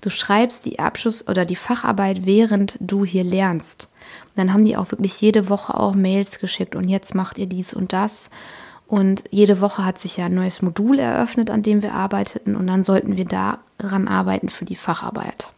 du 0.00 0.10
schreibst 0.10 0.66
die 0.66 0.78
Abschluss- 0.78 1.26
oder 1.26 1.44
die 1.44 1.56
Facharbeit, 1.56 2.24
während 2.26 2.76
du 2.80 3.04
hier 3.04 3.24
lernst. 3.24 3.90
Und 4.28 4.38
dann 4.38 4.52
haben 4.52 4.64
die 4.64 4.76
auch 4.76 4.90
wirklich 4.90 5.20
jede 5.20 5.48
Woche 5.48 5.74
auch 5.74 5.94
Mails 5.94 6.38
geschickt 6.38 6.74
und 6.74 6.88
jetzt 6.88 7.14
macht 7.14 7.38
ihr 7.38 7.46
dies 7.46 7.74
und 7.74 7.92
das. 7.92 8.30
Und 8.86 9.24
jede 9.30 9.60
Woche 9.60 9.84
hat 9.84 9.98
sich 9.98 10.16
ja 10.16 10.26
ein 10.26 10.34
neues 10.34 10.62
Modul 10.62 10.98
eröffnet, 10.98 11.48
an 11.50 11.62
dem 11.62 11.82
wir 11.82 11.94
arbeiteten 11.94 12.56
und 12.56 12.66
dann 12.66 12.82
sollten 12.82 13.16
wir 13.16 13.24
daran 13.24 14.08
arbeiten 14.08 14.48
für 14.48 14.64
die 14.64 14.76
Facharbeit. 14.76 15.52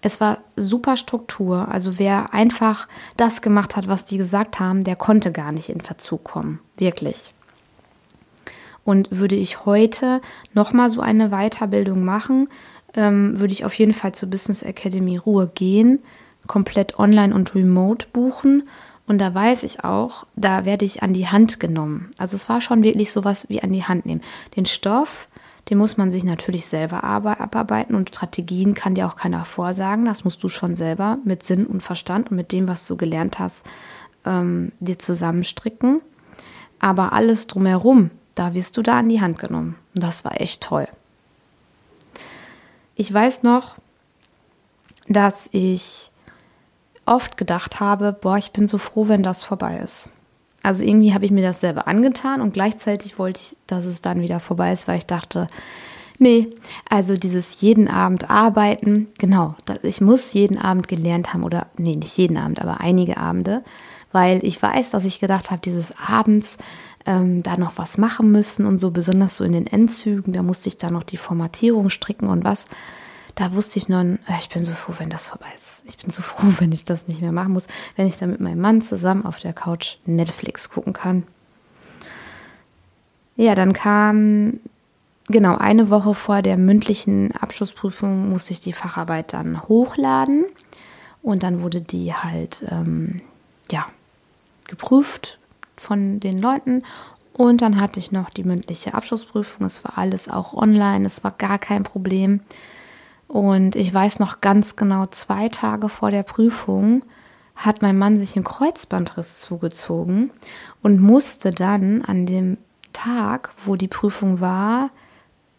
Es 0.00 0.20
war 0.20 0.38
super 0.54 0.96
Struktur. 0.96 1.68
Also 1.68 1.98
wer 1.98 2.32
einfach 2.32 2.86
das 3.16 3.42
gemacht 3.42 3.76
hat, 3.76 3.88
was 3.88 4.04
die 4.04 4.18
gesagt 4.18 4.60
haben, 4.60 4.84
der 4.84 4.96
konnte 4.96 5.32
gar 5.32 5.52
nicht 5.52 5.68
in 5.70 5.80
Verzug 5.80 6.24
kommen. 6.24 6.60
Wirklich. 6.76 7.34
Und 8.84 9.08
würde 9.10 9.34
ich 9.34 9.66
heute 9.66 10.20
nochmal 10.54 10.88
so 10.88 11.00
eine 11.00 11.30
Weiterbildung 11.30 12.04
machen, 12.04 12.48
ähm, 12.94 13.38
würde 13.38 13.52
ich 13.52 13.64
auf 13.64 13.74
jeden 13.74 13.94
Fall 13.94 14.14
zur 14.14 14.30
Business 14.30 14.62
Academy 14.62 15.16
Ruhe 15.16 15.50
gehen, 15.54 16.00
komplett 16.46 16.98
online 16.98 17.34
und 17.34 17.54
remote 17.54 18.06
buchen. 18.12 18.68
Und 19.06 19.18
da 19.18 19.34
weiß 19.34 19.62
ich 19.62 19.84
auch, 19.84 20.26
da 20.36 20.64
werde 20.64 20.84
ich 20.84 21.02
an 21.02 21.14
die 21.14 21.28
Hand 21.28 21.60
genommen. 21.60 22.10
Also 22.18 22.36
es 22.36 22.48
war 22.48 22.60
schon 22.60 22.82
wirklich 22.82 23.10
sowas 23.10 23.46
wie 23.48 23.62
an 23.62 23.72
die 23.72 23.84
Hand 23.84 24.04
nehmen. 24.04 24.20
Den 24.54 24.66
Stoff, 24.66 25.28
den 25.70 25.78
muss 25.78 25.96
man 25.96 26.12
sich 26.12 26.24
natürlich 26.24 26.66
selber 26.66 27.04
abarbeiten 27.04 27.94
und 27.94 28.10
Strategien 28.10 28.74
kann 28.74 28.94
dir 28.94 29.06
auch 29.06 29.16
keiner 29.16 29.44
vorsagen. 29.44 30.04
Das 30.04 30.24
musst 30.24 30.42
du 30.42 30.48
schon 30.48 30.76
selber 30.76 31.18
mit 31.24 31.42
Sinn 31.42 31.66
und 31.66 31.82
Verstand 31.82 32.30
und 32.30 32.36
mit 32.36 32.52
dem, 32.52 32.68
was 32.68 32.86
du 32.86 32.96
gelernt 32.96 33.38
hast, 33.38 33.66
ähm, 34.26 34.72
dir 34.80 34.98
zusammenstricken. 34.98 36.00
Aber 36.78 37.12
alles 37.12 37.46
drumherum, 37.46 38.10
da 38.34 38.54
wirst 38.54 38.76
du 38.76 38.82
da 38.82 38.98
an 38.98 39.08
die 39.08 39.20
Hand 39.20 39.38
genommen. 39.38 39.76
Und 39.94 40.02
das 40.02 40.24
war 40.24 40.40
echt 40.40 40.62
toll. 40.62 40.86
Ich 42.98 43.14
weiß 43.14 43.44
noch, 43.44 43.76
dass 45.06 45.48
ich 45.52 46.10
oft 47.06 47.36
gedacht 47.36 47.78
habe, 47.78 48.12
boah, 48.12 48.36
ich 48.36 48.50
bin 48.50 48.66
so 48.66 48.76
froh, 48.76 49.06
wenn 49.06 49.22
das 49.22 49.44
vorbei 49.44 49.78
ist. 49.78 50.10
Also 50.64 50.82
irgendwie 50.82 51.14
habe 51.14 51.24
ich 51.24 51.30
mir 51.30 51.44
das 51.44 51.60
selber 51.60 51.86
angetan 51.86 52.40
und 52.40 52.52
gleichzeitig 52.52 53.16
wollte 53.16 53.40
ich, 53.40 53.56
dass 53.68 53.84
es 53.84 54.00
dann 54.00 54.20
wieder 54.20 54.40
vorbei 54.40 54.72
ist, 54.72 54.88
weil 54.88 54.98
ich 54.98 55.06
dachte, 55.06 55.46
nee, 56.18 56.48
also 56.90 57.14
dieses 57.14 57.60
jeden 57.60 57.86
Abend 57.86 58.28
arbeiten, 58.28 59.06
genau, 59.16 59.54
ich 59.84 60.00
muss 60.00 60.32
jeden 60.32 60.58
Abend 60.58 60.88
gelernt 60.88 61.32
haben 61.32 61.44
oder 61.44 61.68
nee, 61.76 61.94
nicht 61.94 62.18
jeden 62.18 62.36
Abend, 62.36 62.60
aber 62.60 62.80
einige 62.80 63.16
Abende, 63.16 63.62
weil 64.10 64.44
ich 64.44 64.60
weiß, 64.60 64.90
dass 64.90 65.04
ich 65.04 65.20
gedacht 65.20 65.52
habe, 65.52 65.60
dieses 65.64 65.94
Abends 66.04 66.58
ähm, 67.08 67.42
da 67.42 67.56
noch 67.56 67.78
was 67.78 67.96
machen 67.96 68.30
müssen 68.30 68.66
und 68.66 68.78
so, 68.78 68.90
besonders 68.90 69.38
so 69.38 69.44
in 69.44 69.52
den 69.52 69.66
Endzügen, 69.66 70.34
da 70.34 70.42
musste 70.42 70.68
ich 70.68 70.76
da 70.76 70.90
noch 70.90 71.04
die 71.04 71.16
Formatierung 71.16 71.88
stricken 71.88 72.28
und 72.28 72.44
was. 72.44 72.66
Da 73.34 73.54
wusste 73.54 73.78
ich 73.78 73.88
nur, 73.88 74.00
äh, 74.00 74.18
ich 74.38 74.50
bin 74.50 74.66
so 74.66 74.72
froh, 74.72 74.92
wenn 74.98 75.08
das 75.08 75.30
vorbei 75.30 75.46
ist. 75.54 75.82
Ich 75.86 75.96
bin 75.96 76.10
so 76.10 76.20
froh, 76.22 76.46
wenn 76.58 76.70
ich 76.70 76.84
das 76.84 77.08
nicht 77.08 77.22
mehr 77.22 77.32
machen 77.32 77.54
muss, 77.54 77.66
wenn 77.96 78.06
ich 78.06 78.18
dann 78.18 78.30
mit 78.30 78.40
meinem 78.40 78.60
Mann 78.60 78.82
zusammen 78.82 79.24
auf 79.24 79.38
der 79.38 79.54
Couch 79.54 79.96
Netflix 80.04 80.68
gucken 80.68 80.92
kann. 80.92 81.22
Ja, 83.36 83.54
dann 83.54 83.72
kam 83.72 84.60
genau 85.28 85.56
eine 85.56 85.88
Woche 85.88 86.14
vor 86.14 86.42
der 86.42 86.58
mündlichen 86.58 87.32
Abschlussprüfung 87.32 88.28
musste 88.28 88.52
ich 88.52 88.60
die 88.60 88.72
Facharbeit 88.74 89.32
dann 89.32 89.62
hochladen 89.62 90.44
und 91.22 91.42
dann 91.42 91.62
wurde 91.62 91.80
die 91.80 92.12
halt 92.12 92.64
ähm, 92.68 93.22
ja 93.70 93.86
geprüft 94.66 95.38
von 95.78 96.20
den 96.20 96.38
Leuten. 96.38 96.82
Und 97.32 97.62
dann 97.62 97.80
hatte 97.80 98.00
ich 98.00 98.10
noch 98.10 98.30
die 98.30 98.44
mündliche 98.44 98.94
Abschlussprüfung. 98.94 99.66
Es 99.66 99.84
war 99.84 99.96
alles 99.96 100.28
auch 100.28 100.54
online, 100.54 101.06
es 101.06 101.22
war 101.22 101.30
gar 101.30 101.58
kein 101.58 101.84
Problem. 101.84 102.40
Und 103.28 103.76
ich 103.76 103.92
weiß 103.92 104.18
noch 104.18 104.40
ganz 104.40 104.74
genau, 104.74 105.06
zwei 105.06 105.48
Tage 105.48 105.88
vor 105.88 106.10
der 106.10 106.22
Prüfung 106.22 107.02
hat 107.54 107.82
mein 107.82 107.98
Mann 107.98 108.18
sich 108.18 108.36
einen 108.36 108.44
Kreuzbandriss 108.44 109.36
zugezogen 109.38 110.30
und 110.82 111.00
musste 111.00 111.50
dann 111.50 112.02
an 112.02 112.24
dem 112.24 112.56
Tag, 112.92 113.52
wo 113.64 113.76
die 113.76 113.88
Prüfung 113.88 114.40
war, 114.40 114.90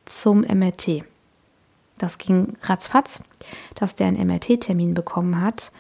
zum 0.06 0.42
MRT. 0.42 1.04
Das 1.98 2.18
ging 2.18 2.54
ratzfatz, 2.64 3.22
dass 3.76 3.96
der 3.96 4.08
einen 4.08 4.28
MRT-Termin 4.28 4.94
bekommen 4.94 5.42
hat. 5.42 5.72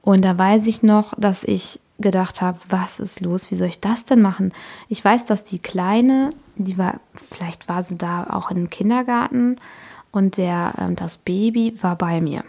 Und 0.00 0.24
da 0.24 0.38
weiß 0.38 0.66
ich 0.68 0.82
noch, 0.82 1.12
dass 1.18 1.44
ich 1.44 1.80
gedacht 2.04 2.40
habe, 2.40 2.60
was 2.68 3.00
ist 3.00 3.20
los? 3.20 3.50
Wie 3.50 3.56
soll 3.56 3.66
ich 3.66 3.80
das 3.80 4.04
denn 4.04 4.22
machen? 4.22 4.52
Ich 4.88 5.04
weiß, 5.04 5.24
dass 5.24 5.42
die 5.42 5.58
Kleine, 5.58 6.30
die 6.54 6.78
war, 6.78 7.00
vielleicht 7.14 7.68
war 7.68 7.82
sie 7.82 7.98
da 7.98 8.28
auch 8.30 8.52
im 8.52 8.70
Kindergarten 8.70 9.56
und 10.12 10.36
der, 10.36 10.74
äh, 10.78 10.94
das 10.94 11.16
Baby 11.16 11.76
war 11.80 11.96
bei 11.96 12.20
mir. 12.20 12.44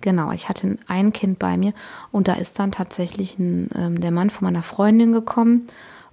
Genau, 0.00 0.32
ich 0.32 0.48
hatte 0.48 0.78
ein 0.86 1.12
Kind 1.12 1.38
bei 1.38 1.58
mir 1.58 1.74
und 2.10 2.28
da 2.28 2.32
ist 2.32 2.58
dann 2.58 2.72
tatsächlich 2.72 3.38
ein, 3.38 3.68
ähm, 3.74 4.00
der 4.00 4.12
Mann 4.12 4.30
von 4.30 4.46
meiner 4.46 4.62
Freundin 4.62 5.12
gekommen 5.12 5.66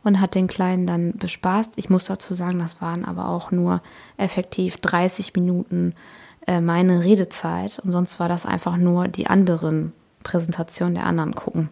und 0.03 0.19
hat 0.19 0.35
den 0.35 0.47
Kleinen 0.47 0.85
dann 0.85 1.13
bespaßt. 1.17 1.71
Ich 1.77 1.89
muss 1.89 2.03
dazu 2.03 2.33
sagen, 2.33 2.59
das 2.59 2.81
waren 2.81 3.05
aber 3.05 3.29
auch 3.29 3.51
nur 3.51 3.81
effektiv 4.17 4.77
30 4.77 5.33
Minuten 5.35 5.93
äh, 6.47 6.59
meine 6.59 7.03
Redezeit 7.03 7.79
und 7.79 7.91
sonst 7.93 8.19
war 8.19 8.27
das 8.27 8.45
einfach 8.45 8.75
nur 8.75 9.07
die 9.07 9.27
anderen 9.27 9.93
Präsentationen 10.23 10.95
der 10.95 11.05
anderen 11.05 11.35
gucken. 11.35 11.69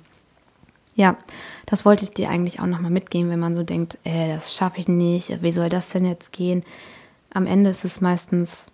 Ja, 0.95 1.17
das 1.65 1.83
wollte 1.83 2.05
ich 2.05 2.11
dir 2.11 2.29
eigentlich 2.29 2.61
auch 2.61 2.65
nochmal 2.65 2.91
mitgeben, 2.91 3.29
wenn 3.29 3.39
man 3.39 3.55
so 3.55 3.63
denkt, 3.63 3.97
äh, 4.05 4.33
das 4.33 4.55
schaffe 4.55 4.79
ich 4.79 4.87
nicht, 4.87 5.41
wie 5.43 5.51
soll 5.51 5.67
das 5.67 5.89
denn 5.89 6.05
jetzt 6.05 6.31
gehen? 6.31 6.63
Am 7.33 7.45
Ende 7.45 7.69
ist 7.69 7.83
es 7.83 7.99
meistens 7.99 8.67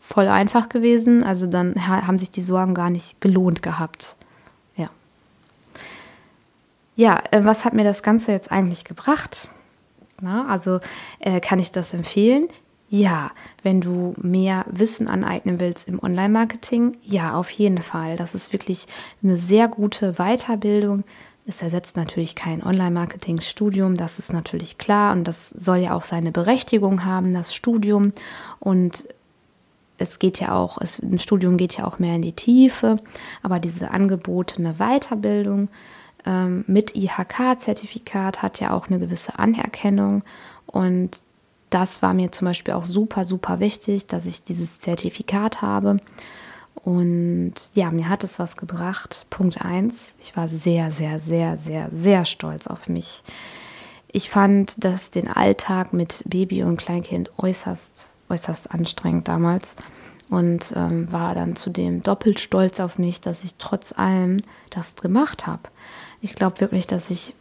voll 0.00 0.28
einfach 0.28 0.70
gewesen, 0.70 1.22
also 1.22 1.46
dann 1.46 1.86
haben 1.86 2.18
sich 2.18 2.30
die 2.30 2.42
Sorgen 2.42 2.74
gar 2.74 2.88
nicht 2.88 3.20
gelohnt 3.20 3.62
gehabt. 3.62 4.16
Ja. 4.76 4.88
Ja, 6.96 7.22
äh, 7.30 7.44
was 7.44 7.66
hat 7.66 7.74
mir 7.74 7.84
das 7.84 8.02
Ganze 8.02 8.32
jetzt 8.32 8.50
eigentlich 8.50 8.84
gebracht? 8.84 9.48
Na, 10.22 10.46
also 10.48 10.80
äh, 11.20 11.40
kann 11.40 11.58
ich 11.58 11.72
das 11.72 11.92
empfehlen? 11.92 12.48
Ja, 12.88 13.32
wenn 13.62 13.80
du 13.80 14.14
mehr 14.16 14.64
Wissen 14.70 15.08
aneignen 15.08 15.58
willst 15.58 15.88
im 15.88 16.02
Online-Marketing, 16.02 16.96
ja, 17.02 17.34
auf 17.34 17.50
jeden 17.50 17.82
Fall. 17.82 18.16
Das 18.16 18.34
ist 18.34 18.52
wirklich 18.52 18.86
eine 19.22 19.36
sehr 19.36 19.68
gute 19.68 20.14
Weiterbildung 20.14 21.02
es 21.46 21.60
ersetzt 21.60 21.96
natürlich 21.96 22.34
kein 22.34 22.62
Online-Marketing-Studium, 22.62 23.96
das 23.96 24.18
ist 24.18 24.32
natürlich 24.32 24.78
klar 24.78 25.12
und 25.12 25.28
das 25.28 25.50
soll 25.50 25.78
ja 25.78 25.94
auch 25.94 26.04
seine 26.04 26.32
Berechtigung 26.32 27.04
haben, 27.04 27.34
das 27.34 27.54
Studium. 27.54 28.12
Und 28.60 29.06
es 29.98 30.18
geht 30.18 30.40
ja 30.40 30.54
auch, 30.54 30.78
es, 30.80 30.98
ein 31.00 31.18
Studium 31.18 31.56
geht 31.56 31.76
ja 31.76 31.86
auch 31.86 31.98
mehr 31.98 32.16
in 32.16 32.22
die 32.22 32.32
Tiefe, 32.32 32.96
aber 33.42 33.58
diese 33.58 33.90
angebotene 33.90 34.74
Weiterbildung 34.78 35.68
ähm, 36.24 36.64
mit 36.66 36.96
IHK-Zertifikat 36.96 38.42
hat 38.42 38.60
ja 38.60 38.72
auch 38.72 38.88
eine 38.88 38.98
gewisse 38.98 39.38
Anerkennung 39.38 40.24
und 40.66 41.18
das 41.70 42.02
war 42.02 42.14
mir 42.14 42.30
zum 42.30 42.46
Beispiel 42.46 42.74
auch 42.74 42.86
super, 42.86 43.24
super 43.24 43.58
wichtig, 43.58 44.06
dass 44.06 44.26
ich 44.26 44.44
dieses 44.44 44.78
Zertifikat 44.78 45.60
habe. 45.60 45.98
Und 46.74 47.54
ja, 47.74 47.90
mir 47.90 48.08
hat 48.08 48.24
es 48.24 48.38
was 48.38 48.56
gebracht. 48.56 49.26
Punkt 49.30 49.64
1. 49.64 50.12
Ich 50.20 50.36
war 50.36 50.48
sehr, 50.48 50.92
sehr, 50.92 51.20
sehr, 51.20 51.56
sehr, 51.56 51.88
sehr 51.90 52.24
stolz 52.24 52.66
auf 52.66 52.88
mich. 52.88 53.22
Ich 54.08 54.30
fand 54.30 54.84
dass 54.84 55.10
den 55.10 55.28
Alltag 55.28 55.92
mit 55.92 56.22
Baby 56.26 56.62
und 56.62 56.76
Kleinkind 56.76 57.30
äußerst, 57.36 58.12
äußerst 58.28 58.70
anstrengend 58.70 59.28
damals 59.28 59.76
und 60.30 60.72
ähm, 60.76 61.10
war 61.12 61.34
dann 61.34 61.56
zudem 61.56 62.02
doppelt 62.02 62.40
stolz 62.40 62.80
auf 62.80 62.98
mich, 62.98 63.20
dass 63.20 63.44
ich 63.44 63.56
trotz 63.56 63.92
allem 63.92 64.40
das 64.70 64.96
gemacht 64.96 65.46
habe. 65.46 65.62
Ich 66.20 66.34
glaube 66.34 66.60
wirklich, 66.60 66.86
dass 66.86 67.10
ich 67.10 67.34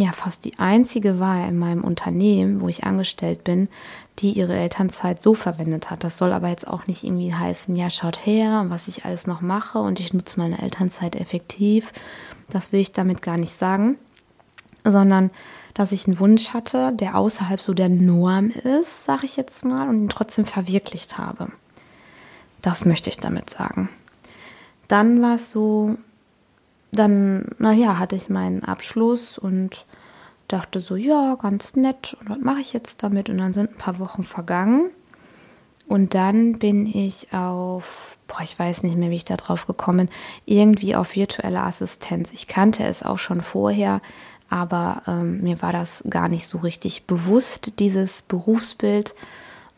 ja 0.00 0.12
fast 0.12 0.44
die 0.44 0.58
einzige 0.58 1.18
war 1.18 1.46
in 1.46 1.58
meinem 1.58 1.84
Unternehmen, 1.84 2.60
wo 2.60 2.68
ich 2.68 2.84
angestellt 2.84 3.44
bin, 3.44 3.68
die 4.18 4.32
ihre 4.32 4.56
Elternzeit 4.56 5.22
so 5.22 5.34
verwendet 5.34 5.90
hat. 5.90 6.04
Das 6.04 6.18
soll 6.18 6.32
aber 6.32 6.48
jetzt 6.48 6.66
auch 6.66 6.86
nicht 6.86 7.04
irgendwie 7.04 7.34
heißen, 7.34 7.74
ja, 7.74 7.90
schaut 7.90 8.24
her, 8.26 8.66
was 8.68 8.88
ich 8.88 9.04
alles 9.04 9.26
noch 9.26 9.40
mache 9.40 9.78
und 9.78 10.00
ich 10.00 10.12
nutze 10.12 10.38
meine 10.38 10.60
Elternzeit 10.60 11.16
effektiv. 11.16 11.92
Das 12.50 12.72
will 12.72 12.80
ich 12.80 12.92
damit 12.92 13.22
gar 13.22 13.36
nicht 13.36 13.54
sagen, 13.54 13.96
sondern 14.84 15.30
dass 15.74 15.92
ich 15.92 16.06
einen 16.06 16.18
Wunsch 16.18 16.54
hatte, 16.54 16.92
der 16.92 17.16
außerhalb 17.16 17.60
so 17.60 17.72
der 17.72 17.88
Norm 17.88 18.50
ist, 18.50 19.04
sage 19.04 19.26
ich 19.26 19.36
jetzt 19.36 19.64
mal, 19.64 19.88
und 19.88 20.02
ihn 20.02 20.08
trotzdem 20.08 20.44
verwirklicht 20.44 21.18
habe. 21.18 21.52
Das 22.62 22.84
möchte 22.84 23.10
ich 23.10 23.18
damit 23.18 23.50
sagen. 23.50 23.88
Dann 24.88 25.22
war 25.22 25.36
es 25.36 25.52
so, 25.52 25.96
dann, 26.90 27.46
naja, 27.58 27.98
hatte 27.98 28.16
ich 28.16 28.28
meinen 28.28 28.64
Abschluss 28.64 29.38
und 29.38 29.86
dachte 30.48 30.80
so, 30.80 30.96
ja, 30.96 31.36
ganz 31.36 31.76
nett. 31.76 32.16
Und 32.20 32.30
was 32.30 32.38
mache 32.38 32.60
ich 32.60 32.72
jetzt 32.72 33.02
damit? 33.02 33.30
Und 33.30 33.38
dann 33.38 33.52
sind 33.52 33.70
ein 33.70 33.78
paar 33.78 33.98
Wochen 33.98 34.24
vergangen. 34.24 34.90
Und 35.86 36.14
dann 36.14 36.58
bin 36.58 36.86
ich 36.86 37.32
auf, 37.32 38.18
boah, 38.26 38.42
ich 38.42 38.58
weiß 38.58 38.82
nicht 38.82 38.96
mehr, 38.96 39.10
wie 39.10 39.16
ich 39.16 39.24
da 39.24 39.36
drauf 39.36 39.66
gekommen 39.66 40.06
bin, 40.06 40.08
irgendwie 40.44 40.94
auf 40.94 41.16
virtuelle 41.16 41.62
Assistenz. 41.62 42.30
Ich 42.32 42.46
kannte 42.46 42.84
es 42.84 43.02
auch 43.02 43.18
schon 43.18 43.40
vorher, 43.40 44.02
aber 44.50 45.02
ähm, 45.06 45.40
mir 45.40 45.62
war 45.62 45.72
das 45.72 46.04
gar 46.08 46.28
nicht 46.28 46.46
so 46.46 46.58
richtig 46.58 47.04
bewusst, 47.04 47.78
dieses 47.78 48.22
Berufsbild. 48.22 49.14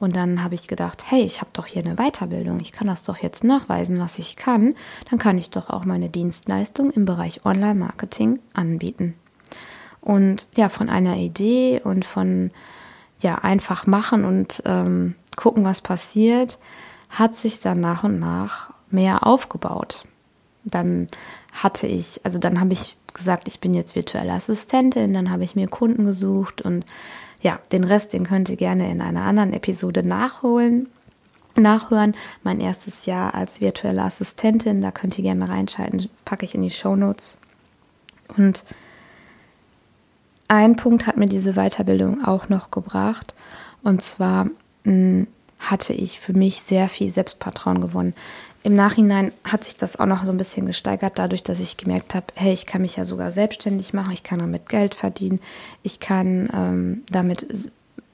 Und 0.00 0.16
dann 0.16 0.42
habe 0.42 0.54
ich 0.54 0.66
gedacht, 0.66 1.04
hey, 1.06 1.22
ich 1.22 1.40
habe 1.40 1.50
doch 1.52 1.66
hier 1.66 1.84
eine 1.84 1.96
Weiterbildung, 1.96 2.58
ich 2.60 2.72
kann 2.72 2.86
das 2.86 3.02
doch 3.02 3.18
jetzt 3.18 3.44
nachweisen, 3.44 4.00
was 4.00 4.18
ich 4.18 4.34
kann. 4.34 4.74
Dann 5.10 5.18
kann 5.18 5.38
ich 5.38 5.50
doch 5.50 5.68
auch 5.68 5.84
meine 5.84 6.08
Dienstleistung 6.08 6.90
im 6.90 7.04
Bereich 7.04 7.44
Online-Marketing 7.44 8.40
anbieten. 8.54 9.14
Und 10.00 10.46
ja, 10.54 10.68
von 10.68 10.88
einer 10.88 11.16
Idee 11.16 11.80
und 11.82 12.04
von 12.04 12.50
ja, 13.20 13.36
einfach 13.36 13.86
machen 13.86 14.24
und 14.24 14.62
ähm, 14.64 15.14
gucken, 15.36 15.64
was 15.64 15.82
passiert, 15.82 16.58
hat 17.10 17.36
sich 17.36 17.60
dann 17.60 17.80
nach 17.80 18.02
und 18.04 18.18
nach 18.18 18.72
mehr 18.90 19.26
aufgebaut. 19.26 20.04
Dann 20.64 21.08
hatte 21.52 21.86
ich, 21.86 22.20
also 22.24 22.38
dann 22.38 22.60
habe 22.60 22.72
ich 22.72 22.96
gesagt, 23.14 23.48
ich 23.48 23.60
bin 23.60 23.74
jetzt 23.74 23.94
virtuelle 23.94 24.32
Assistentin, 24.32 25.14
dann 25.14 25.30
habe 25.30 25.44
ich 25.44 25.56
mir 25.56 25.68
Kunden 25.68 26.04
gesucht 26.04 26.62
und 26.62 26.84
ja, 27.42 27.58
den 27.72 27.84
Rest, 27.84 28.12
den 28.12 28.26
könnt 28.26 28.48
ihr 28.48 28.56
gerne 28.56 28.90
in 28.90 29.00
einer 29.00 29.22
anderen 29.22 29.52
Episode 29.52 30.06
nachholen, 30.06 30.88
nachhören. 31.56 32.14
Mein 32.42 32.60
erstes 32.60 33.06
Jahr 33.06 33.34
als 33.34 33.60
virtuelle 33.60 34.02
Assistentin, 34.02 34.82
da 34.82 34.90
könnt 34.90 35.18
ihr 35.18 35.24
gerne 35.24 35.48
reinschalten, 35.48 36.08
packe 36.24 36.44
ich 36.44 36.54
in 36.54 36.62
die 36.62 36.70
Show 36.70 36.96
Notes. 36.96 37.38
Und 38.36 38.64
ein 40.50 40.74
Punkt 40.74 41.06
hat 41.06 41.16
mir 41.16 41.26
diese 41.26 41.54
Weiterbildung 41.54 42.24
auch 42.24 42.48
noch 42.48 42.72
gebracht. 42.72 43.34
Und 43.82 44.02
zwar 44.02 44.44
mh, 44.44 44.50
hm, 44.84 45.26
hatte 45.60 45.92
ich 45.92 46.18
für 46.18 46.32
mich 46.32 46.62
sehr 46.62 46.88
viel 46.88 47.10
Selbstvertrauen 47.10 47.80
gewonnen. 47.80 48.14
Im 48.62 48.74
Nachhinein 48.74 49.32
hat 49.44 49.64
sich 49.64 49.76
das 49.76 49.98
auch 50.00 50.06
noch 50.06 50.24
so 50.24 50.32
ein 50.32 50.38
bisschen 50.38 50.66
gesteigert, 50.66 51.18
dadurch, 51.18 51.42
dass 51.44 51.60
ich 51.60 51.76
gemerkt 51.76 52.14
habe, 52.14 52.26
hey, 52.34 52.52
ich 52.52 52.66
kann 52.66 52.82
mich 52.82 52.96
ja 52.96 53.04
sogar 53.04 53.30
selbstständig 53.30 53.94
machen, 53.94 54.12
ich 54.12 54.22
kann 54.22 54.40
damit 54.40 54.68
Geld 54.68 54.94
verdienen, 54.94 55.40
ich 55.82 56.00
kann 56.00 56.50
ähm, 56.52 57.02
damit 57.10 57.70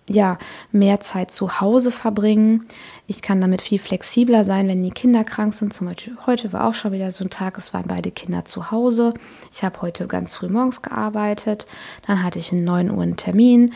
ja, 0.09 0.39
mehr 0.73 1.01
Zeit 1.01 1.33
zu 1.33 1.61
Hause 1.61 1.91
verbringen. 1.91 2.67
Ich 3.07 3.23
kann 3.23 3.41
damit 3.41 3.63
viel 3.63 3.79
flexibler 3.79 4.45
sein, 4.45 4.69
wenn 4.69 4.83
die 4.83 4.91
Kinder 4.91 5.25
krank 5.25 5.55
sind. 5.55 5.75
Zum 5.75 5.89
Beispiel 5.89 6.17
heute 6.27 6.53
war 6.53 6.67
auch 6.69 6.75
schon 6.75 6.93
wieder 6.93 7.11
so 7.11 7.25
ein 7.25 7.31
Tag, 7.31 7.59
es 7.59 7.75
waren 7.75 7.87
beide 7.89 8.11
Kinder 8.11 8.45
zu 8.45 8.71
Hause. 8.71 9.15
Ich 9.53 9.65
habe 9.65 9.83
heute 9.83 10.07
ganz 10.07 10.35
früh 10.35 10.49
morgens 10.49 10.83
gearbeitet. 10.83 11.67
Dann 12.07 12.23
hatte 12.23 12.39
ich 12.39 12.53
einen 12.53 12.65
9 12.65 12.91
Uhr 12.91 13.03
einen 13.03 13.17
Termin. 13.17 13.73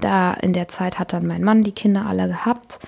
Da 0.00 0.32
in 0.34 0.52
der 0.52 0.68
Zeit 0.68 0.98
hat 0.98 1.12
dann 1.12 1.26
mein 1.26 1.44
Mann 1.44 1.64
die 1.64 1.72
Kinder 1.72 2.06
alle 2.06 2.28
gehabt. 2.28 2.80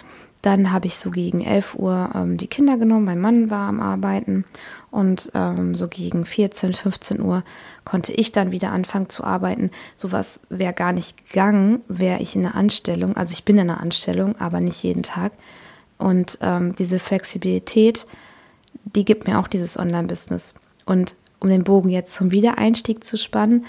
Dann 0.46 0.70
habe 0.70 0.86
ich 0.86 0.94
so 0.94 1.10
gegen 1.10 1.40
11 1.40 1.74
Uhr 1.74 2.10
ähm, 2.14 2.36
die 2.36 2.46
Kinder 2.46 2.76
genommen, 2.76 3.04
mein 3.04 3.20
Mann 3.20 3.50
war 3.50 3.68
am 3.68 3.80
Arbeiten 3.80 4.44
und 4.92 5.32
ähm, 5.34 5.74
so 5.74 5.88
gegen 5.88 6.24
14, 6.24 6.72
15 6.72 7.20
Uhr 7.20 7.42
konnte 7.84 8.12
ich 8.12 8.30
dann 8.30 8.52
wieder 8.52 8.70
anfangen 8.70 9.08
zu 9.08 9.24
arbeiten. 9.24 9.72
Sowas 9.96 10.38
wäre 10.48 10.72
gar 10.72 10.92
nicht 10.92 11.16
gegangen, 11.26 11.82
wäre 11.88 12.22
ich 12.22 12.36
in 12.36 12.46
einer 12.46 12.54
Anstellung. 12.54 13.16
Also 13.16 13.32
ich 13.32 13.44
bin 13.44 13.58
in 13.58 13.68
einer 13.68 13.80
Anstellung, 13.80 14.40
aber 14.40 14.60
nicht 14.60 14.84
jeden 14.84 15.02
Tag. 15.02 15.32
Und 15.98 16.38
ähm, 16.42 16.76
diese 16.76 17.00
Flexibilität, 17.00 18.06
die 18.84 19.04
gibt 19.04 19.26
mir 19.26 19.40
auch 19.40 19.48
dieses 19.48 19.76
Online-Business. 19.76 20.54
Und 20.84 21.16
um 21.40 21.48
den 21.48 21.64
Bogen 21.64 21.88
jetzt 21.88 22.14
zum 22.14 22.30
Wiedereinstieg 22.30 23.02
zu 23.02 23.18
spannen, 23.18 23.66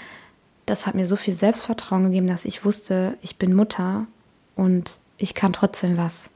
das 0.64 0.86
hat 0.86 0.94
mir 0.94 1.08
so 1.08 1.16
viel 1.16 1.34
Selbstvertrauen 1.34 2.04
gegeben, 2.04 2.28
dass 2.28 2.44
ich 2.44 2.64
wusste, 2.64 3.18
ich 3.20 3.36
bin 3.36 3.52
Mutter 3.56 4.06
und 4.54 5.00
ich 5.16 5.34
kann 5.34 5.52
trotzdem 5.52 5.96
was. 5.96 6.30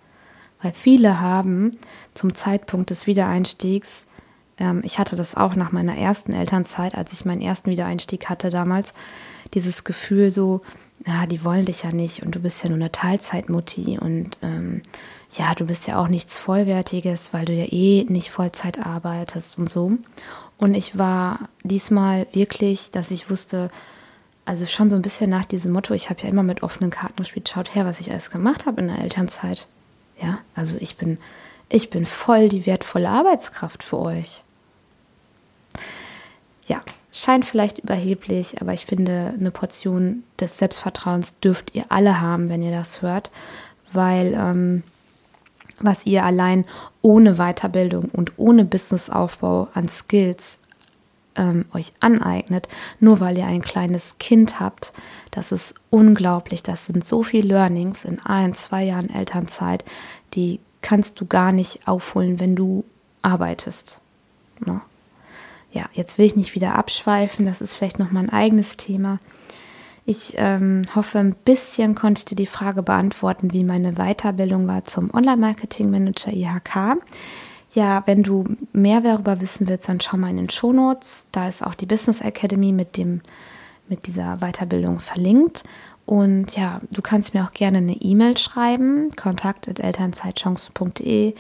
Weil 0.63 0.73
viele 0.73 1.21
haben 1.21 1.73
zum 2.15 2.35
Zeitpunkt 2.35 2.91
des 2.91 3.07
Wiedereinstiegs, 3.07 4.07
ähm, 4.59 4.83
ich 4.85 4.99
hatte 4.99 5.17
das 5.17 5.35
auch 5.35 5.57
nach 5.57 5.73
meiner 5.73 5.97
ersten 5.97 6.33
Elternzeit, 6.33 6.95
als 6.95 7.13
ich 7.13 7.25
meinen 7.25 7.43
ersten 7.43 7.71
Wiedereinstieg 7.71 8.29
hatte 8.29 8.51
damals, 8.51 8.95
dieses 9.55 9.85
Gefühl 9.85 10.31
so, 10.31 10.63
ja, 11.07 11.27
die 11.27 11.45
wollen 11.45 11.65
dich 11.65 11.83
ja 11.83 11.93
nicht 11.93 12.23
und 12.23 12.35
du 12.35 12.41
bist 12.41 12.63
ja 12.63 12.69
nur 12.69 12.79
eine 12.79 12.93
Teilzeitmutti 12.93 13.99
und 13.99 14.39
ähm, 14.43 14.83
ja, 15.33 15.55
du 15.55 15.67
bist 15.67 15.87
ja 15.89 16.01
auch 16.01 16.09
nichts 16.09 16.39
Vollwertiges, 16.39 17.33
weil 17.33 17.45
du 17.45 17.53
ja 17.53 17.67
eh 17.71 18.05
nicht 18.05 18.31
Vollzeit 18.31 18.79
arbeitest 18.79 19.59
und 19.59 19.71
so. 19.71 19.93
Und 20.59 20.75
ich 20.75 20.97
war 20.97 21.49
diesmal 21.65 22.29
wirklich, 22.33 22.93
dass 22.93 23.11
ich 23.11 23.31
wusste, 23.31 23.71
also 24.45 24.67
schon 24.67 24.91
so 24.91 24.97
ein 24.97 25.03
bisschen 25.03 25.31
nach 25.31 25.45
diesem 25.45 25.73
Motto, 25.73 25.93
ich 25.95 26.09
habe 26.09 26.23
ja 26.23 26.29
immer 26.29 26.45
mit 26.45 26.63
offenen 26.63 26.91
Karten 26.91 27.17
gespielt, 27.17 27.49
schaut 27.49 27.75
her, 27.75 27.85
was 27.85 28.01
ich 28.01 28.11
alles 28.11 28.31
gemacht 28.31 28.67
habe 28.67 28.81
in 28.81 28.89
der 28.89 29.01
Elternzeit 29.01 29.67
Ja, 30.23 30.39
also 30.55 30.77
ich 30.79 30.97
bin, 30.97 31.19
ich 31.69 31.91
bin 31.91 32.07
voll 32.07 32.49
die 32.49 32.67
wertvolle 32.67 33.09
Arbeitskraft 33.09 33.83
für 33.83 33.99
euch. 33.99 34.45
Ja, 36.67 36.81
scheint 37.13 37.45
vielleicht 37.45 37.79
überheblich, 37.81 38.61
aber 38.61 38.73
ich 38.73 38.87
finde, 38.87 39.35
eine 39.39 39.51
Portion 39.51 40.23
des 40.39 40.59
Selbstvertrauens 40.59 41.35
dürft 41.41 41.75
ihr 41.75 41.87
alle 41.89 42.21
haben, 42.21 42.49
wenn 42.49 42.63
ihr 42.63 42.71
das 42.71 43.03
hört, 43.03 43.31
weil 43.93 44.35
ähm, 44.35 44.83
was 45.81 46.07
ihr 46.07 46.25
allein 46.25 46.65
ohne 47.01 47.35
Weiterbildung 47.35 48.05
und 48.13 48.33
ohne 48.37 48.65
Businessaufbau 48.65 49.69
an 49.75 49.89
Skills 49.89 50.59
ähm, 51.37 51.67
euch 51.73 51.93
aneignet, 52.01 52.69
nur 53.01 53.21
weil 53.21 53.39
ihr 53.39 53.47
ein 53.47 53.63
kleines 53.63 54.17
Kind 54.19 54.61
habt, 54.61 54.93
das 55.31 55.53
ist 55.53 55.75
unglaublich. 55.91 56.63
Das 56.63 56.87
sind 56.87 57.07
so 57.07 57.23
viele 57.23 57.49
Learnings 57.49 58.05
in 58.05 58.21
ein, 58.21 58.55
zwei 58.55 58.85
Jahren 58.85 59.11
Elternzeit, 59.11 59.85
die 60.35 60.61
kannst 60.81 61.21
du 61.21 61.27
gar 61.27 61.53
nicht 61.53 61.87
aufholen, 61.87 62.41
wenn 62.41 62.57
du 62.57 62.85
arbeitest. 63.23 64.01
Ne? 64.65 64.81
Ja, 65.71 65.87
jetzt 65.93 66.19
will 66.19 66.27
ich 66.27 66.37
nicht 66.37 66.55
wieder 66.55 66.75
abschweifen, 66.75 67.47
das 67.47 67.61
ist 67.61 67.73
vielleicht 67.73 67.99
noch 67.99 68.11
mal 68.11 68.21
ein 68.21 68.31
eigenes 68.31 68.77
Thema. 68.77 69.19
Ich 70.05 70.35
ähm, 70.37 70.83
hoffe, 70.95 71.21
ein 71.21 71.35
bisschen 71.45 71.95
konnte 71.95 72.21
ich 72.21 72.25
dir 72.25 72.35
die 72.35 72.47
Frage 72.47 72.83
beantworten, 72.83 73.53
wie 73.53 73.63
meine 73.63 73.93
Weiterbildung 73.95 74.67
war 74.67 74.85
zum 74.85 75.15
Online-Marketing-Manager 75.15 76.33
IHK. 76.33 76.99
Ja, 77.75 78.03
wenn 78.07 78.23
du 78.23 78.45
mehr 78.73 79.01
darüber 79.01 79.41
wissen 79.41 79.69
willst, 79.69 79.89
dann 79.89 80.01
schau 80.01 80.19
mal 80.19 80.31
in 80.31 80.37
den 80.37 80.51
Show 80.51 80.73
Notes. 80.73 81.27
Da 81.33 81.49
ist 81.49 81.65
auch 81.65 81.75
die 81.75 81.87
Business 81.87 82.21
Academy 82.21 82.71
mit, 82.73 82.99
dem, 82.99 83.23
mit 83.89 84.07
dieser 84.07 84.37
Weiterbildung 84.39 84.99
verlinkt. 84.99 85.65
Und 86.05 86.57
ja, 86.57 86.81
du 86.91 87.01
kannst 87.01 87.33
mir 87.33 87.45
auch 87.45 87.53
gerne 87.53 87.79
eine 87.79 87.95
E-Mail 87.95 88.37
schreiben, 88.37 89.09
kontakt.elternzeitchancen.de. 89.17 91.35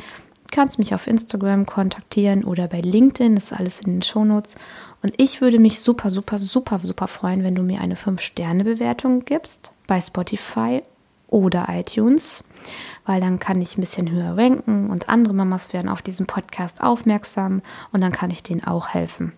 Kannst 0.50 0.78
mich 0.78 0.94
auf 0.94 1.06
Instagram 1.06 1.66
kontaktieren 1.66 2.44
oder 2.44 2.66
bei 2.68 2.80
LinkedIn, 2.80 3.34
das 3.34 3.44
ist 3.44 3.52
alles 3.52 3.80
in 3.80 3.92
den 3.94 4.02
Shownotes. 4.02 4.54
Und 5.02 5.14
ich 5.16 5.40
würde 5.40 5.58
mich 5.58 5.80
super, 5.80 6.10
super, 6.10 6.38
super, 6.38 6.78
super 6.78 7.08
freuen, 7.08 7.42
wenn 7.42 7.54
du 7.54 7.62
mir 7.62 7.80
eine 7.80 7.96
5-Sterne-Bewertung 7.96 9.24
gibst 9.24 9.70
bei 9.86 9.98
Spotify 10.00 10.82
oder 11.26 11.68
iTunes, 11.70 12.44
weil 13.06 13.20
dann 13.20 13.38
kann 13.38 13.60
ich 13.60 13.76
ein 13.76 13.80
bisschen 13.80 14.10
höher 14.10 14.36
ranken 14.36 14.90
und 14.90 15.08
andere 15.08 15.34
Mamas 15.34 15.72
werden 15.72 15.88
auf 15.88 16.02
diesen 16.02 16.26
Podcast 16.26 16.82
aufmerksam 16.82 17.62
und 17.92 18.00
dann 18.00 18.12
kann 18.12 18.30
ich 18.30 18.42
denen 18.42 18.64
auch 18.64 18.88
helfen. 18.88 19.32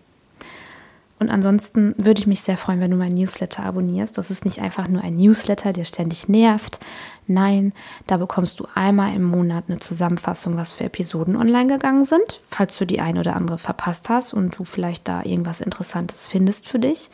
Und 1.17 1.29
ansonsten 1.29 1.95
würde 1.97 2.19
ich 2.19 2.27
mich 2.27 2.41
sehr 2.41 2.57
freuen, 2.57 2.81
wenn 2.81 2.91
du 2.91 2.97
meinen 2.97 3.15
Newsletter 3.15 3.63
abonnierst. 3.63 4.17
Das 4.17 4.29
ist 4.29 4.43
nicht 4.43 4.59
einfach 4.59 4.89
nur 4.89 5.01
ein 5.01 5.15
Newsletter, 5.15 5.71
der 5.71 5.85
ständig 5.85 6.27
nervt. 6.27 6.79
Nein, 7.25 7.71
da 8.05 8.17
bekommst 8.17 8.59
du 8.59 8.67
einmal 8.75 9.15
im 9.15 9.23
Monat 9.23 9.65
eine 9.67 9.79
Zusammenfassung, 9.79 10.57
was 10.57 10.73
für 10.73 10.83
Episoden 10.83 11.37
online 11.37 11.71
gegangen 11.71 12.05
sind, 12.05 12.41
falls 12.45 12.77
du 12.77 12.85
die 12.85 12.99
ein 12.99 13.17
oder 13.17 13.35
andere 13.37 13.57
verpasst 13.57 14.09
hast 14.09 14.33
und 14.33 14.57
du 14.57 14.65
vielleicht 14.65 15.07
da 15.07 15.23
irgendwas 15.23 15.61
Interessantes 15.61 16.27
findest 16.27 16.67
für 16.67 16.79
dich. 16.79 17.09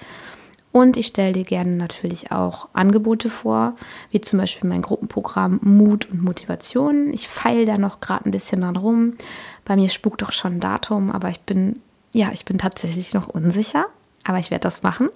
Und 0.72 0.96
ich 0.96 1.08
stelle 1.08 1.34
dir 1.34 1.44
gerne 1.44 1.72
natürlich 1.72 2.32
auch 2.32 2.70
Angebote 2.74 3.30
vor, 3.30 3.76
wie 4.10 4.22
zum 4.22 4.40
Beispiel 4.40 4.70
mein 4.70 4.82
Gruppenprogramm 4.82 5.60
Mut 5.64 6.10
und 6.10 6.24
Motivation. 6.24 7.12
Ich 7.14 7.28
feile 7.28 7.66
da 7.66 7.78
noch 7.78 8.00
gerade 8.00 8.26
ein 8.26 8.32
bisschen 8.32 8.62
dran 8.62 8.78
rum. 8.78 9.16
Bei 9.66 9.76
mir 9.76 9.90
spukt 9.90 10.22
doch 10.22 10.32
schon 10.32 10.56
ein 10.56 10.60
Datum, 10.62 11.12
aber 11.12 11.30
ich 11.30 11.42
bin, 11.42 11.82
ja, 12.14 12.30
ich 12.32 12.46
bin 12.46 12.58
tatsächlich 12.58 13.14
noch 13.14 13.28
unsicher. 13.28 13.88
Aber 14.24 14.40
ich 14.40 14.52
werde 14.52 14.64
das 14.64 14.84
machen. 14.84 15.10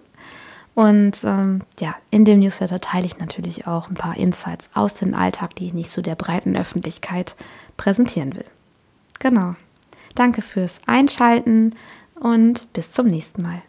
Und 0.73 1.23
ähm, 1.23 1.61
ja, 1.79 1.95
in 2.11 2.25
dem 2.25 2.39
Newsletter 2.39 2.81
teile 2.81 3.05
ich 3.05 3.17
natürlich 3.17 3.65
auch 3.65 3.87
ein 3.87 3.95
paar 3.95 4.17
Insights 4.17 4.69
aus 4.73 4.95
dem 4.95 5.13
Alltag, 5.13 5.55
die 5.55 5.67
ich 5.67 5.73
nicht 5.73 5.91
so 5.91 6.01
der 6.01 6.15
breiten 6.15 6.57
Öffentlichkeit 6.57 7.37
präsentieren 7.77 8.35
will. 8.35 8.45
Genau. 9.19 9.51
Danke 10.15 10.41
fürs 10.41 10.79
Einschalten 10.85 11.75
und 12.19 12.71
bis 12.73 12.91
zum 12.91 13.07
nächsten 13.07 13.41
Mal. 13.41 13.61